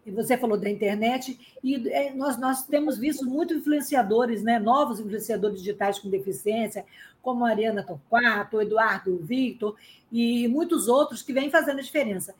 [0.05, 4.99] E você falou da internet, e é, nós, nós temos visto muitos influenciadores, né, novos
[4.99, 6.85] influenciadores digitais com deficiência,
[7.21, 9.77] como a Ariana Torquato, o Eduardo Victor
[10.11, 12.35] e muitos outros que vêm fazendo a diferença.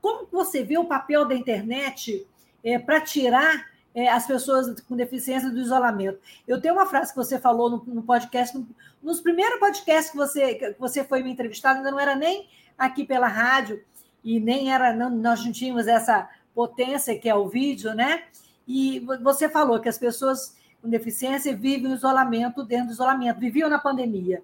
[0.00, 2.26] Como você vê o papel da internet
[2.62, 6.18] é, para tirar é, as pessoas com deficiência do isolamento?
[6.46, 8.66] Eu tenho uma frase que você falou no, no podcast, no,
[9.02, 12.48] nos primeiros podcasts que você, que você foi me entrevistar, ainda não era nem
[12.78, 13.82] aqui pela rádio,
[14.22, 18.24] e nem era, não, nós não tínhamos essa potência que é o vídeo, né?
[18.66, 23.78] E você falou que as pessoas com deficiência vivem isolamento dentro do isolamento, viviam na
[23.78, 24.42] pandemia.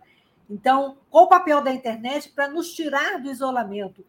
[0.48, 4.04] Então, qual o papel da internet para nos tirar do isolamento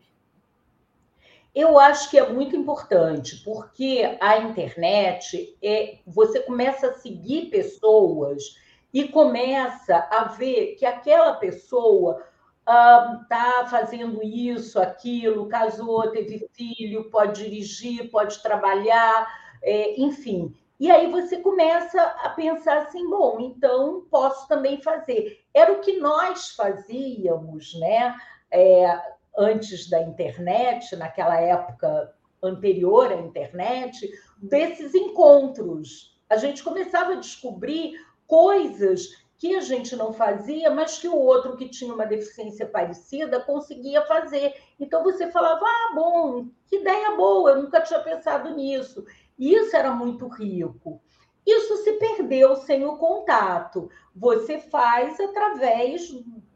[1.55, 8.57] eu acho que é muito importante, porque a internet é você começa a seguir pessoas
[8.91, 12.23] e começa a ver que aquela pessoa
[12.59, 19.27] está um, fazendo isso, aquilo, casou, teve filho, pode dirigir, pode trabalhar,
[19.61, 20.55] é, enfim.
[20.79, 25.43] E aí você começa a pensar assim, bom, então posso também fazer.
[25.53, 28.15] Era o que nós fazíamos, né?
[28.49, 29.01] É,
[29.37, 36.19] antes da internet, naquela época anterior à internet, desses encontros.
[36.29, 37.93] A gente começava a descobrir
[38.27, 43.41] coisas que a gente não fazia, mas que o outro que tinha uma deficiência parecida
[43.41, 44.53] conseguia fazer.
[44.79, 49.05] Então você falava: ah, bom, que ideia boa, eu nunca tinha pensado nisso.
[49.37, 51.01] Isso era muito rico.
[51.45, 53.89] Isso se perdeu sem o contato.
[54.15, 56.09] Você faz através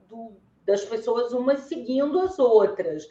[0.07, 0.37] do,
[0.67, 3.07] das pessoas umas seguindo as outras.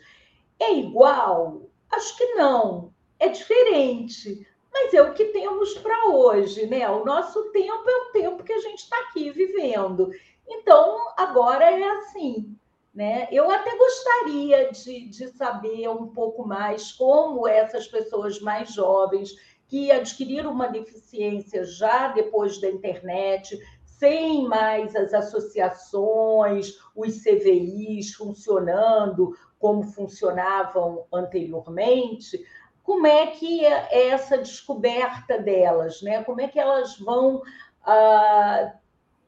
[0.60, 1.62] É igual?
[1.90, 2.92] Acho que não.
[3.18, 4.46] É diferente.
[4.70, 6.88] Mas é o que temos para hoje, né?
[6.90, 10.10] O nosso tempo é o tempo que a gente está aqui vivendo.
[10.46, 12.54] Então, agora é assim.
[12.94, 13.28] Né?
[13.30, 19.34] Eu até gostaria de, de saber um pouco mais como essas pessoas mais jovens
[19.68, 23.58] que adquiriram uma deficiência já depois da internet,
[23.98, 32.44] sem mais as associações, os CVIs funcionando como funcionavam anteriormente,
[32.82, 36.22] como é que é essa descoberta delas, né?
[36.22, 37.42] Como é que elas vão
[37.82, 38.74] ah,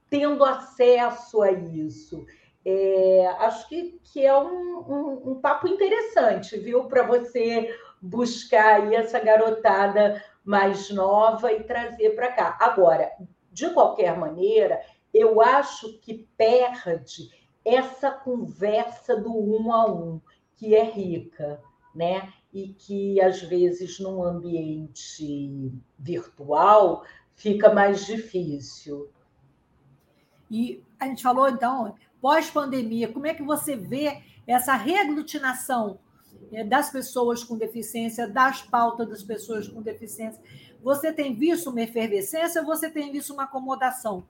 [0.08, 2.24] tendo acesso a isso?
[2.64, 8.94] É, acho que, que é um, um, um papo interessante, viu, para você buscar aí
[8.94, 12.56] essa garotada mais nova e trazer para cá.
[12.60, 13.10] Agora,
[13.58, 14.80] de qualquer maneira,
[15.12, 17.28] eu acho que perde
[17.64, 20.20] essa conversa do um a um,
[20.54, 21.60] que é rica,
[21.92, 22.32] né?
[22.52, 27.04] E que às vezes num ambiente virtual
[27.34, 29.10] fica mais difícil.
[30.48, 35.98] E a gente falou então, pós-pandemia, como é que você vê essa reaglutinação
[36.52, 40.40] eh, das pessoas com deficiência, das pautas das pessoas com deficiência?
[40.82, 44.24] Você tem visto uma efervescência ou você tem visto uma acomodação?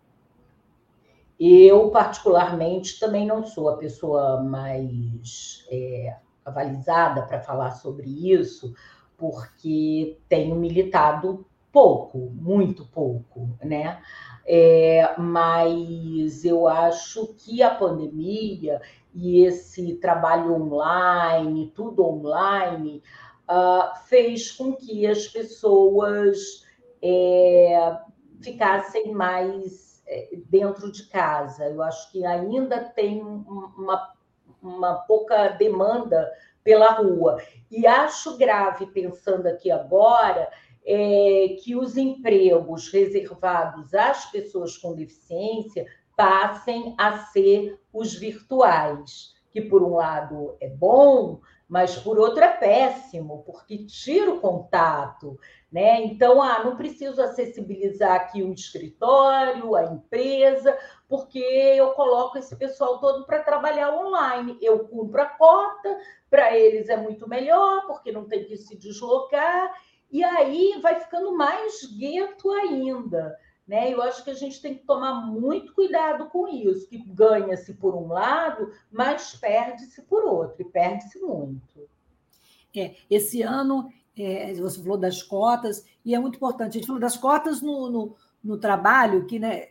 [1.38, 8.74] Eu, particularmente, também não sou a pessoa mais é, avalizada para falar sobre isso,
[9.16, 14.00] porque tenho militado pouco, muito pouco, né?
[14.44, 18.80] É, mas eu acho que a pandemia
[19.14, 23.02] e esse trabalho online, tudo online,
[23.48, 26.66] uh, fez com que as pessoas
[27.02, 27.98] é,
[28.42, 31.66] ficassem mais é, dentro de casa.
[31.66, 34.12] Eu acho que ainda tem uma,
[34.62, 36.30] uma pouca demanda
[36.62, 37.40] pela rua.
[37.70, 40.50] E acho grave, pensando aqui agora,
[40.84, 45.86] é, que os empregos reservados às pessoas com deficiência
[46.16, 52.48] passem a ser os virtuais, que por um lado é bom, mas por outro é
[52.48, 55.38] péssimo, porque tira o contato,
[55.70, 56.00] né?
[56.00, 62.98] Então, ah, não preciso acessibilizar aqui o escritório, a empresa, porque eu coloco esse pessoal
[62.98, 64.56] todo para trabalhar online.
[64.62, 65.98] Eu cumpro a cota,
[66.30, 69.74] para eles é muito melhor, porque não tem que se deslocar,
[70.10, 73.36] e aí vai ficando mais gueto ainda.
[73.68, 73.92] Né?
[73.92, 77.94] Eu acho que a gente tem que tomar muito cuidado com isso, que ganha-se por
[77.94, 81.86] um lado, mas perde-se por outro, e perde-se muito.
[82.74, 87.00] É, esse ano, é, você falou das cotas, e é muito importante, a gente falou
[87.00, 89.68] das cotas no, no, no trabalho, que né,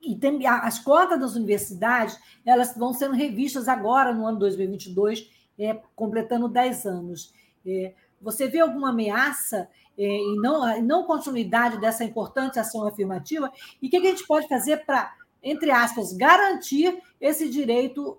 [0.00, 5.80] e tem, as cotas das universidades elas vão sendo revistas agora, no ano 2022, é,
[5.96, 7.32] completando 10 anos.
[7.64, 9.68] É, você vê alguma ameaça
[9.98, 13.52] é, e não, não continuidade dessa importante ação afirmativa?
[13.80, 15.12] E o que a gente pode fazer para,
[15.42, 18.18] entre aspas, garantir esse direito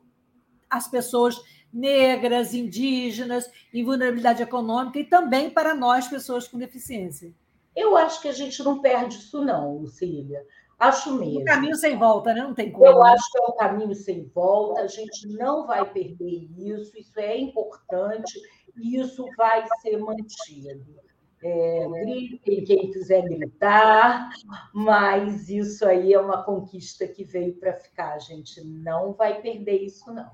[0.69, 1.41] às pessoas
[1.73, 7.33] negras, indígenas, em vulnerabilidade econômica e também para nós, pessoas com deficiência?
[7.75, 10.45] Eu acho que a gente não perde isso, não, Lucília.
[10.77, 11.41] Acho mesmo.
[11.41, 12.41] Um caminho sem volta, né?
[12.41, 12.85] Não tem como.
[12.85, 13.11] Eu né?
[13.11, 17.37] acho que é um caminho sem volta, a gente não vai perder isso, isso é
[17.37, 18.39] importante
[18.75, 21.03] e isso vai ser mantido.
[21.45, 24.29] É, gritem quem quiser gritar,
[24.73, 28.13] mas isso aí é uma conquista que veio para ficar.
[28.13, 30.31] A gente não vai perder isso, não.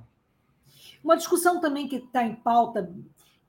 [1.04, 2.94] Uma discussão também que está em pauta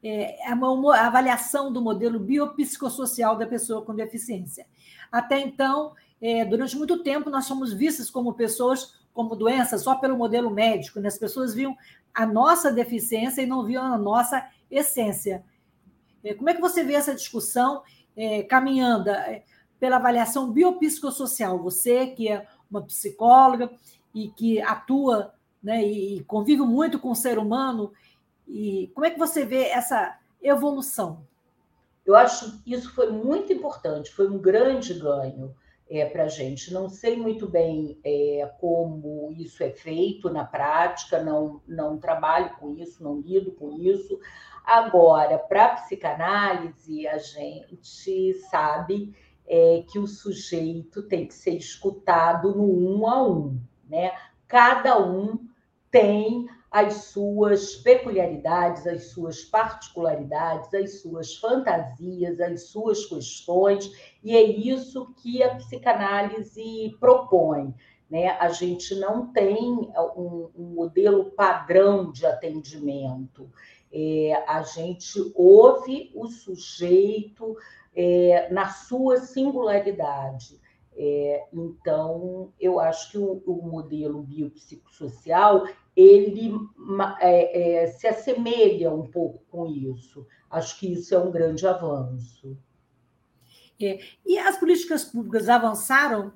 [0.03, 4.67] é a avaliação do modelo biopsicossocial da pessoa com deficiência.
[5.13, 10.17] Até então, é, durante muito tempo, nós fomos vistas como pessoas como doença só pelo
[10.17, 11.01] modelo médico.
[11.01, 11.09] Né?
[11.09, 11.77] As pessoas viam
[12.15, 15.45] a nossa deficiência e não viam a nossa essência.
[16.23, 17.83] É, como é que você vê essa discussão
[18.17, 19.43] é, caminhando é,
[19.79, 21.59] pela avaliação biopsicossocial?
[21.63, 23.71] Você, que é uma psicóloga
[24.15, 27.93] e que atua né, e convive muito com o ser humano,
[28.49, 31.25] e como é que você vê essa evolução?
[32.05, 35.55] Eu acho isso foi muito importante, foi um grande ganho
[35.91, 36.73] é, para a gente.
[36.73, 42.71] Não sei muito bem é, como isso é feito na prática, não, não trabalho com
[42.77, 44.21] isso, não lido com isso.
[44.65, 49.13] Agora, para psicanálise, a gente sabe
[49.49, 54.13] é, que o sujeito tem que ser escutado no um a um, né?
[54.47, 55.41] Cada um
[55.91, 63.91] tem as suas peculiaridades, as suas particularidades, as suas fantasias, as suas questões,
[64.23, 67.75] e é isso que a psicanálise propõe.
[68.09, 68.29] Né?
[68.29, 69.57] A gente não tem
[70.17, 73.51] um, um modelo padrão de atendimento.
[73.93, 77.57] É, a gente ouve o sujeito
[77.95, 80.61] é, na sua singularidade.
[80.97, 85.65] É, então, eu acho que o, o modelo biopsicossocial
[85.97, 86.53] ele
[87.21, 90.27] é, é, se assemelha um pouco com isso.
[90.51, 92.57] Acho que isso é um grande avanço.
[93.81, 93.99] É.
[94.27, 96.33] E as políticas públicas avançaram?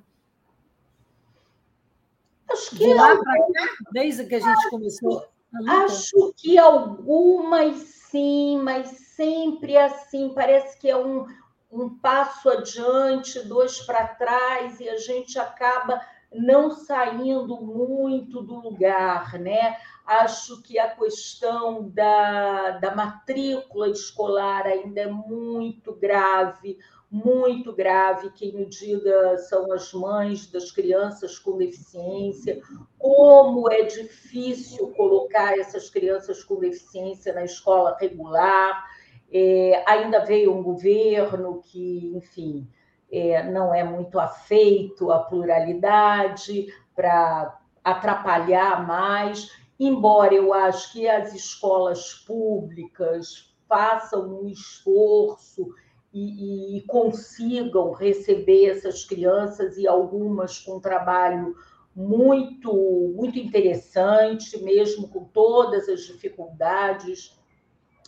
[2.50, 5.28] Acho que De lá para cá, desde que a gente começou.
[5.68, 7.76] A acho que algumas
[8.11, 11.26] sim, mas sempre assim, parece que é um,
[11.70, 16.00] um passo adiante, dois para trás, e a gente acaba
[16.35, 19.76] não saindo muito do lugar, né?
[20.05, 26.78] Acho que a questão da, da matrícula escolar ainda é muito grave,
[27.11, 28.30] muito grave.
[28.32, 32.61] Quem o diga são as mães das crianças com deficiência.
[32.99, 38.85] Como é difícil colocar essas crianças com deficiência na escola regular.
[39.32, 42.68] É, ainda veio um governo que, enfim,
[43.11, 51.34] é, não é muito afeito à pluralidade, para atrapalhar mais, embora eu acho que as
[51.34, 55.74] escolas públicas façam um esforço
[56.12, 61.57] e, e, consigam receber essas crianças e algumas com trabalho
[61.94, 62.72] muito
[63.16, 67.36] muito interessante, mesmo com todas as dificuldades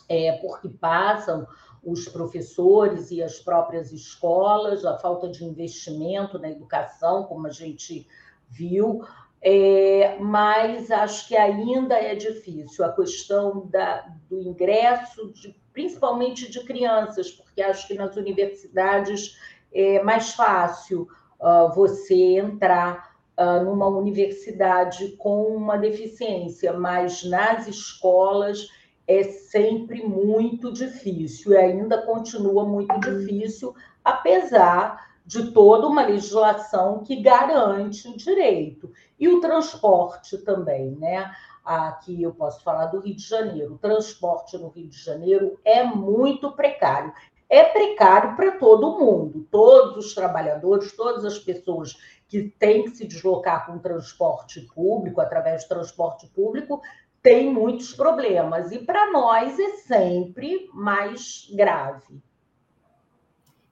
[0.08, 1.46] é, porque passam,
[1.86, 8.08] os professores e as próprias escolas, a falta de investimento na educação, como a gente
[8.50, 9.04] viu,
[9.40, 16.64] é, mas acho que ainda é difícil a questão da, do ingresso, de, principalmente de
[16.64, 19.38] crianças, porque acho que nas universidades
[19.72, 21.06] é mais fácil
[21.38, 28.68] uh, você entrar uh, numa universidade com uma deficiência, mas nas escolas
[29.06, 37.16] é sempre muito difícil e ainda continua muito difícil, apesar de toda uma legislação que
[37.16, 38.92] garante o direito.
[39.18, 41.32] E o transporte também, né?
[41.64, 43.74] Aqui eu posso falar do Rio de Janeiro.
[43.74, 47.12] O transporte no Rio de Janeiro é muito precário.
[47.48, 51.96] É precário para todo mundo, todos os trabalhadores, todas as pessoas
[52.28, 56.80] que têm que se deslocar com transporte público, através de transporte público,
[57.26, 58.70] tem muitos problemas.
[58.70, 62.22] E para nós é sempre mais grave.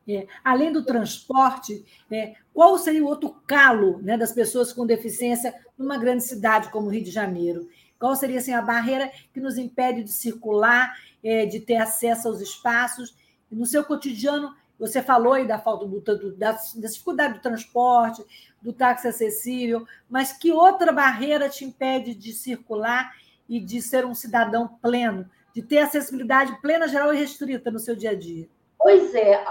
[0.09, 5.55] É, além do transporte, é, qual seria o outro calo né, das pessoas com deficiência
[5.79, 7.69] numa grande cidade como Rio de Janeiro?
[7.97, 10.93] Qual seria assim, a barreira que nos impede de circular,
[11.23, 13.17] é, de ter acesso aos espaços?
[13.49, 18.21] No seu cotidiano, você falou aí da falta do, do, da, da dificuldade do transporte,
[18.61, 23.13] do táxi acessível, mas que outra barreira te impede de circular
[23.49, 27.95] e de ser um cidadão pleno, de ter acessibilidade plena, geral e restrita no seu
[27.95, 28.49] dia a dia?
[28.79, 29.43] Pois é,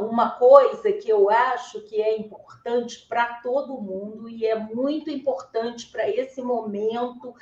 [0.00, 5.90] uma coisa que eu acho que é importante para todo mundo e é muito importante
[5.90, 7.34] para esse momento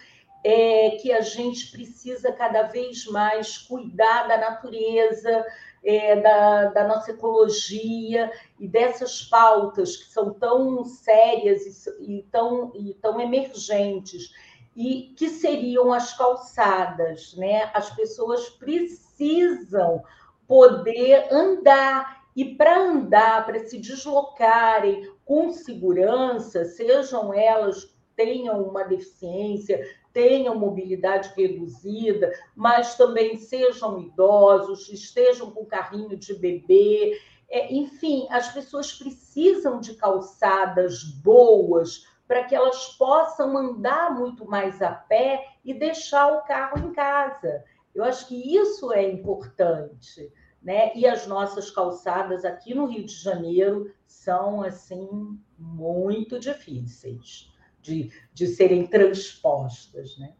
[0.45, 5.45] é que a gente precisa cada vez mais cuidar da natureza,
[5.85, 12.73] é, da, da, nossa ecologia e dessas pautas que são tão sérias e, e, tão,
[12.75, 14.31] e tão emergentes
[14.75, 17.71] e que seriam as calçadas, né?
[17.75, 20.03] As pessoas precisam
[20.47, 29.85] poder andar e para andar, para se deslocarem com segurança, sejam elas tenham uma deficiência,
[30.13, 37.19] tenham mobilidade reduzida, mas também sejam idosos, estejam com carrinho de bebê,
[37.51, 44.81] é, enfim, as pessoas precisam de calçadas boas para que elas possam andar muito mais
[44.81, 47.65] a pé e deixar o carro em casa.
[47.95, 50.97] Eu acho que isso é importante, né?
[50.97, 58.47] E as nossas calçadas aqui no Rio de Janeiro são assim muito difíceis de, de
[58.47, 60.33] serem transpostas, né?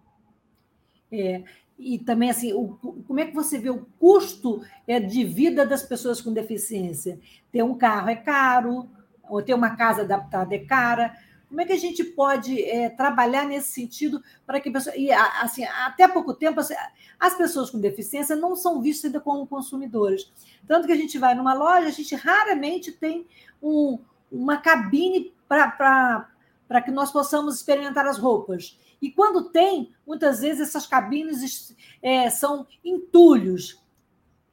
[1.11, 1.45] É,
[1.79, 2.69] e também assim, o,
[3.07, 7.21] como é que você vê o custo é, de vida das pessoas com deficiência?
[7.51, 8.89] Ter um carro é caro,
[9.29, 11.15] ou ter uma casa adaptada é cara.
[11.53, 14.97] Como é que a gente pode é, trabalhar nesse sentido para que pessoas.
[14.97, 16.73] E, assim, até pouco tempo, assim,
[17.21, 20.33] as pessoas com deficiência não são vistas ainda como consumidores.
[20.67, 23.27] Tanto que a gente vai numa loja, a gente raramente tem
[23.63, 23.99] um,
[24.31, 28.81] uma cabine para que nós possamos experimentar as roupas.
[29.03, 33.79] E quando tem, muitas vezes essas cabines é, são entulhos.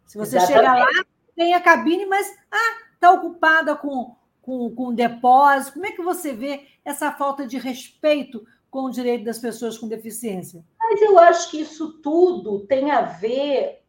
[0.06, 0.66] Se você Exatamente.
[0.66, 4.18] chega lá, tem a cabine, mas está ah, ocupada com,
[4.50, 5.74] com, com depósito.
[5.74, 9.88] Como é que você vê essa falta de respeito com o direito das pessoas com
[9.88, 10.66] deficiência?
[10.80, 13.84] Mas eu acho que isso tudo tem a ver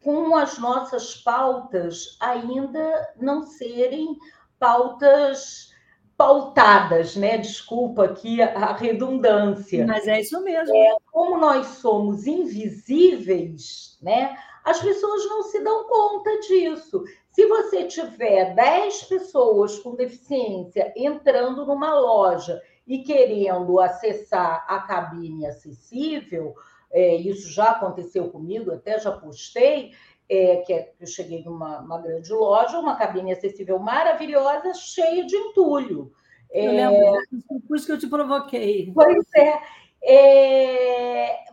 [0.00, 4.16] com as nossas pautas ainda não serem
[4.56, 5.72] pautas
[6.16, 7.38] pautadas, né?
[7.38, 9.84] Desculpa aqui a redundância.
[9.84, 10.76] Mas é isso mesmo.
[10.76, 14.36] É, como nós somos invisíveis, né?
[14.64, 17.02] As pessoas não se dão conta disso.
[17.34, 25.44] Se você tiver 10 pessoas com deficiência entrando numa loja e querendo acessar a cabine
[25.44, 26.54] acessível,
[26.92, 29.90] é, isso já aconteceu comigo, até já postei,
[30.28, 36.12] é, que é, eu cheguei numa grande loja, uma cabine acessível maravilhosa, cheia de entulho.
[36.52, 37.20] Eu é, lembro,
[37.66, 38.92] por isso que eu te provoquei.
[38.94, 39.60] Pois é,
[40.04, 41.44] é.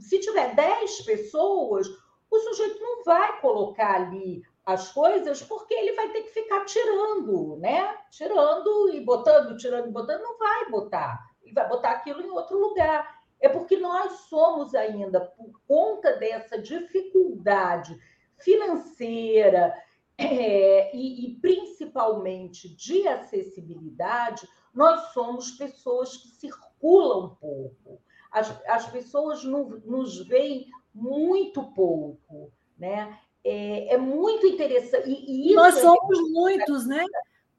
[0.00, 1.86] Se tiver 10 pessoas,
[2.28, 7.56] o sujeito não vai colocar ali as coisas porque ele vai ter que ficar tirando,
[7.56, 7.96] né?
[8.10, 11.30] Tirando e botando, tirando e botando, não vai botar.
[11.42, 13.20] Ele vai botar aquilo em outro lugar.
[13.40, 17.98] É porque nós somos ainda, por conta dessa dificuldade
[18.36, 19.74] financeira
[20.18, 28.00] é, e, e principalmente de acessibilidade, nós somos pessoas que circulam pouco.
[28.30, 33.18] As, as pessoas no, nos veem muito pouco, né?
[33.44, 35.08] É, é muito interessante.
[35.08, 37.04] E, e nós é somos é muitos, né?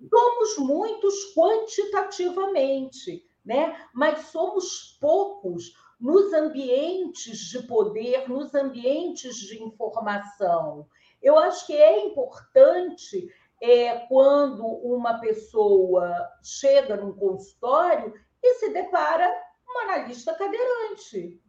[0.09, 3.87] Somos muitos quantitativamente, né?
[3.93, 10.87] Mas somos poucos nos ambientes de poder, nos ambientes de informação.
[11.21, 13.29] Eu acho que é importante
[13.61, 19.31] é, quando uma pessoa chega num consultório e se depara
[19.63, 21.39] com um analista cadeirante,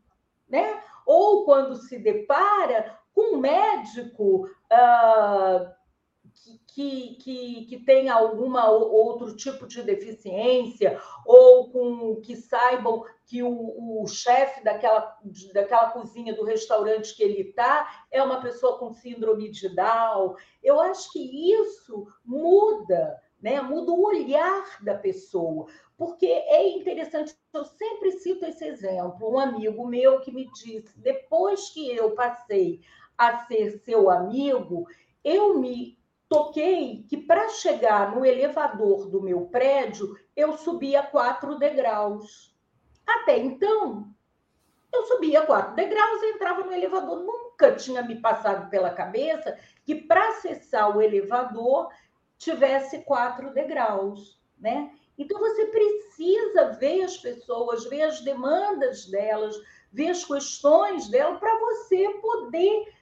[0.47, 0.83] né?
[1.07, 5.75] Ou quando se depara com um médico ah,
[6.75, 14.03] que, que, que tenha alguma outro tipo de deficiência, ou com que saibam que o,
[14.03, 15.17] o chefe daquela,
[15.53, 20.35] daquela cozinha do restaurante que ele está é uma pessoa com síndrome de Down.
[20.63, 23.61] Eu acho que isso muda, né?
[23.61, 25.67] muda o olhar da pessoa.
[25.97, 29.31] Porque é interessante, eu sempre cito esse exemplo.
[29.31, 32.81] Um amigo meu que me disse: depois que eu passei
[33.29, 34.87] a ser seu amigo,
[35.23, 35.97] eu me
[36.29, 42.53] toquei que para chegar no elevador do meu prédio, eu subia quatro degraus.
[43.07, 44.13] Até então,
[44.93, 47.21] eu subia quatro degraus e entrava no elevador.
[47.21, 51.91] Nunca tinha me passado pela cabeça que para acessar o elevador
[52.39, 54.91] tivesse quatro degraus, né?
[55.17, 59.55] Então você precisa ver as pessoas, ver as demandas delas,
[59.93, 62.93] ver as questões delas para você poder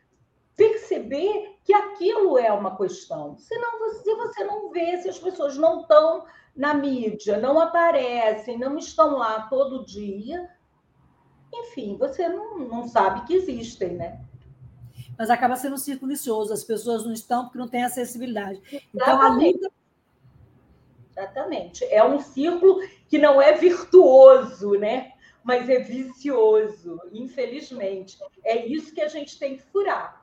[0.60, 3.38] perceber que aquilo é uma questão.
[3.38, 8.76] Senão, se você não vê, se as pessoas não estão na mídia, não aparecem, não
[8.76, 10.50] estão lá todo dia,
[11.50, 14.20] enfim, você não, não sabe que existem, né?
[15.18, 18.60] Mas acaba sendo um círculo vicioso, as pessoas não estão porque não têm acessibilidade.
[18.94, 19.70] Então, a luta...
[21.10, 21.84] Exatamente.
[21.86, 25.12] É um círculo que não é virtuoso, né?
[25.42, 28.18] Mas é vicioso, infelizmente.
[28.44, 30.19] É isso que a gente tem que furar.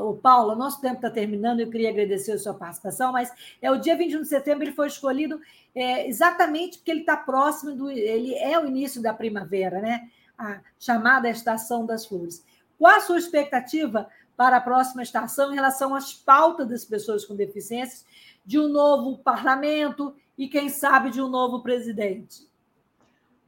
[0.00, 3.78] O Paulo, nosso tempo está terminando, eu queria agradecer a sua participação, mas é o
[3.78, 5.40] dia 21 de setembro, ele foi escolhido
[5.74, 7.88] é, exatamente porque ele está próximo do.
[7.88, 10.08] Ele é o início da primavera, né?
[10.36, 12.44] A chamada estação das flores.
[12.76, 17.36] Qual a sua expectativa para a próxima estação em relação às pautas das pessoas com
[17.36, 18.04] deficiências,
[18.44, 22.48] de um novo parlamento e, quem sabe, de um novo presidente?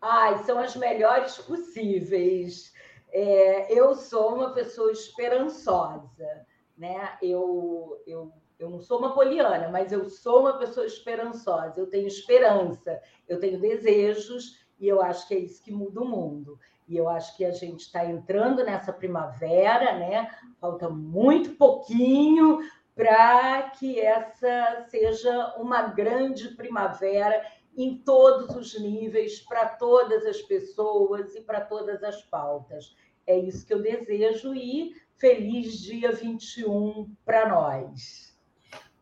[0.01, 2.73] Ai, são as melhores possíveis.
[3.13, 6.47] É, eu sou uma pessoa esperançosa,
[6.77, 7.17] né?
[7.21, 11.75] Eu, eu, eu não sou uma poliana, mas eu sou uma pessoa esperançosa.
[11.77, 16.09] Eu tenho esperança, eu tenho desejos e eu acho que é isso que muda o
[16.09, 16.59] mundo.
[16.89, 20.31] E eu acho que a gente está entrando nessa primavera, né?
[20.61, 22.59] Falta muito pouquinho
[22.95, 27.43] para que essa seja uma grande primavera
[27.77, 32.95] em todos os níveis, para todas as pessoas e para todas as pautas.
[33.27, 38.37] é isso que eu desejo e feliz dia 21 para nós.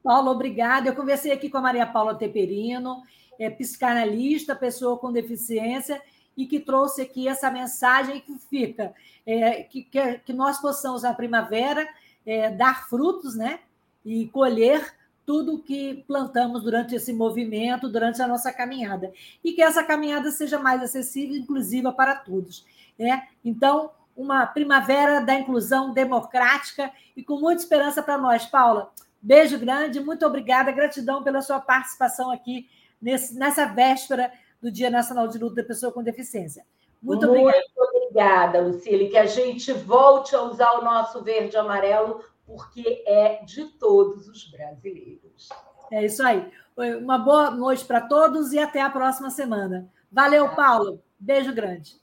[0.03, 0.89] Paulo, obrigada.
[0.89, 3.03] Eu conversei aqui com a Maria Paula Teperino,
[3.39, 6.03] é psicanalista, pessoa com deficiência,
[6.37, 8.95] e que trouxe aqui essa mensagem que fica,
[9.27, 11.89] é, que, que, que, nós possamos, na primavera,
[12.25, 13.61] é, dar frutos, né?
[14.05, 14.95] E colher
[15.29, 19.13] tudo que plantamos durante esse movimento, durante a nossa caminhada.
[19.45, 22.65] E que essa caminhada seja mais acessível e inclusiva para todos.
[22.99, 23.29] Né?
[23.45, 28.47] Então, uma primavera da inclusão democrática e com muita esperança para nós.
[28.47, 32.67] Paula, beijo grande, muito obrigada, gratidão pela sua participação aqui
[32.99, 36.65] nesse, nessa véspera do Dia Nacional de Luta da Pessoa com Deficiência.
[37.03, 37.59] Muito, obrigada.
[37.77, 43.05] Muito obrigada, Lucília, que a gente volte a usar o nosso verde e amarelo porque
[43.07, 45.51] é de todos os brasileiros.
[45.93, 46.51] É isso aí.
[46.99, 49.93] Uma boa noite para todos e até a próxima semana.
[50.11, 51.03] Valeu, Paulo.
[51.21, 52.01] Beijo grande.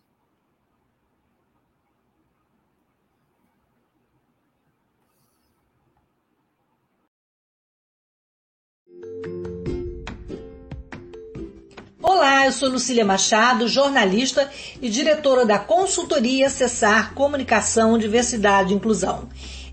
[12.04, 19.28] Olá, eu sou Lucília Machado, jornalista e diretora da consultoria Cessar Comunicação, Diversidade e Inclusão.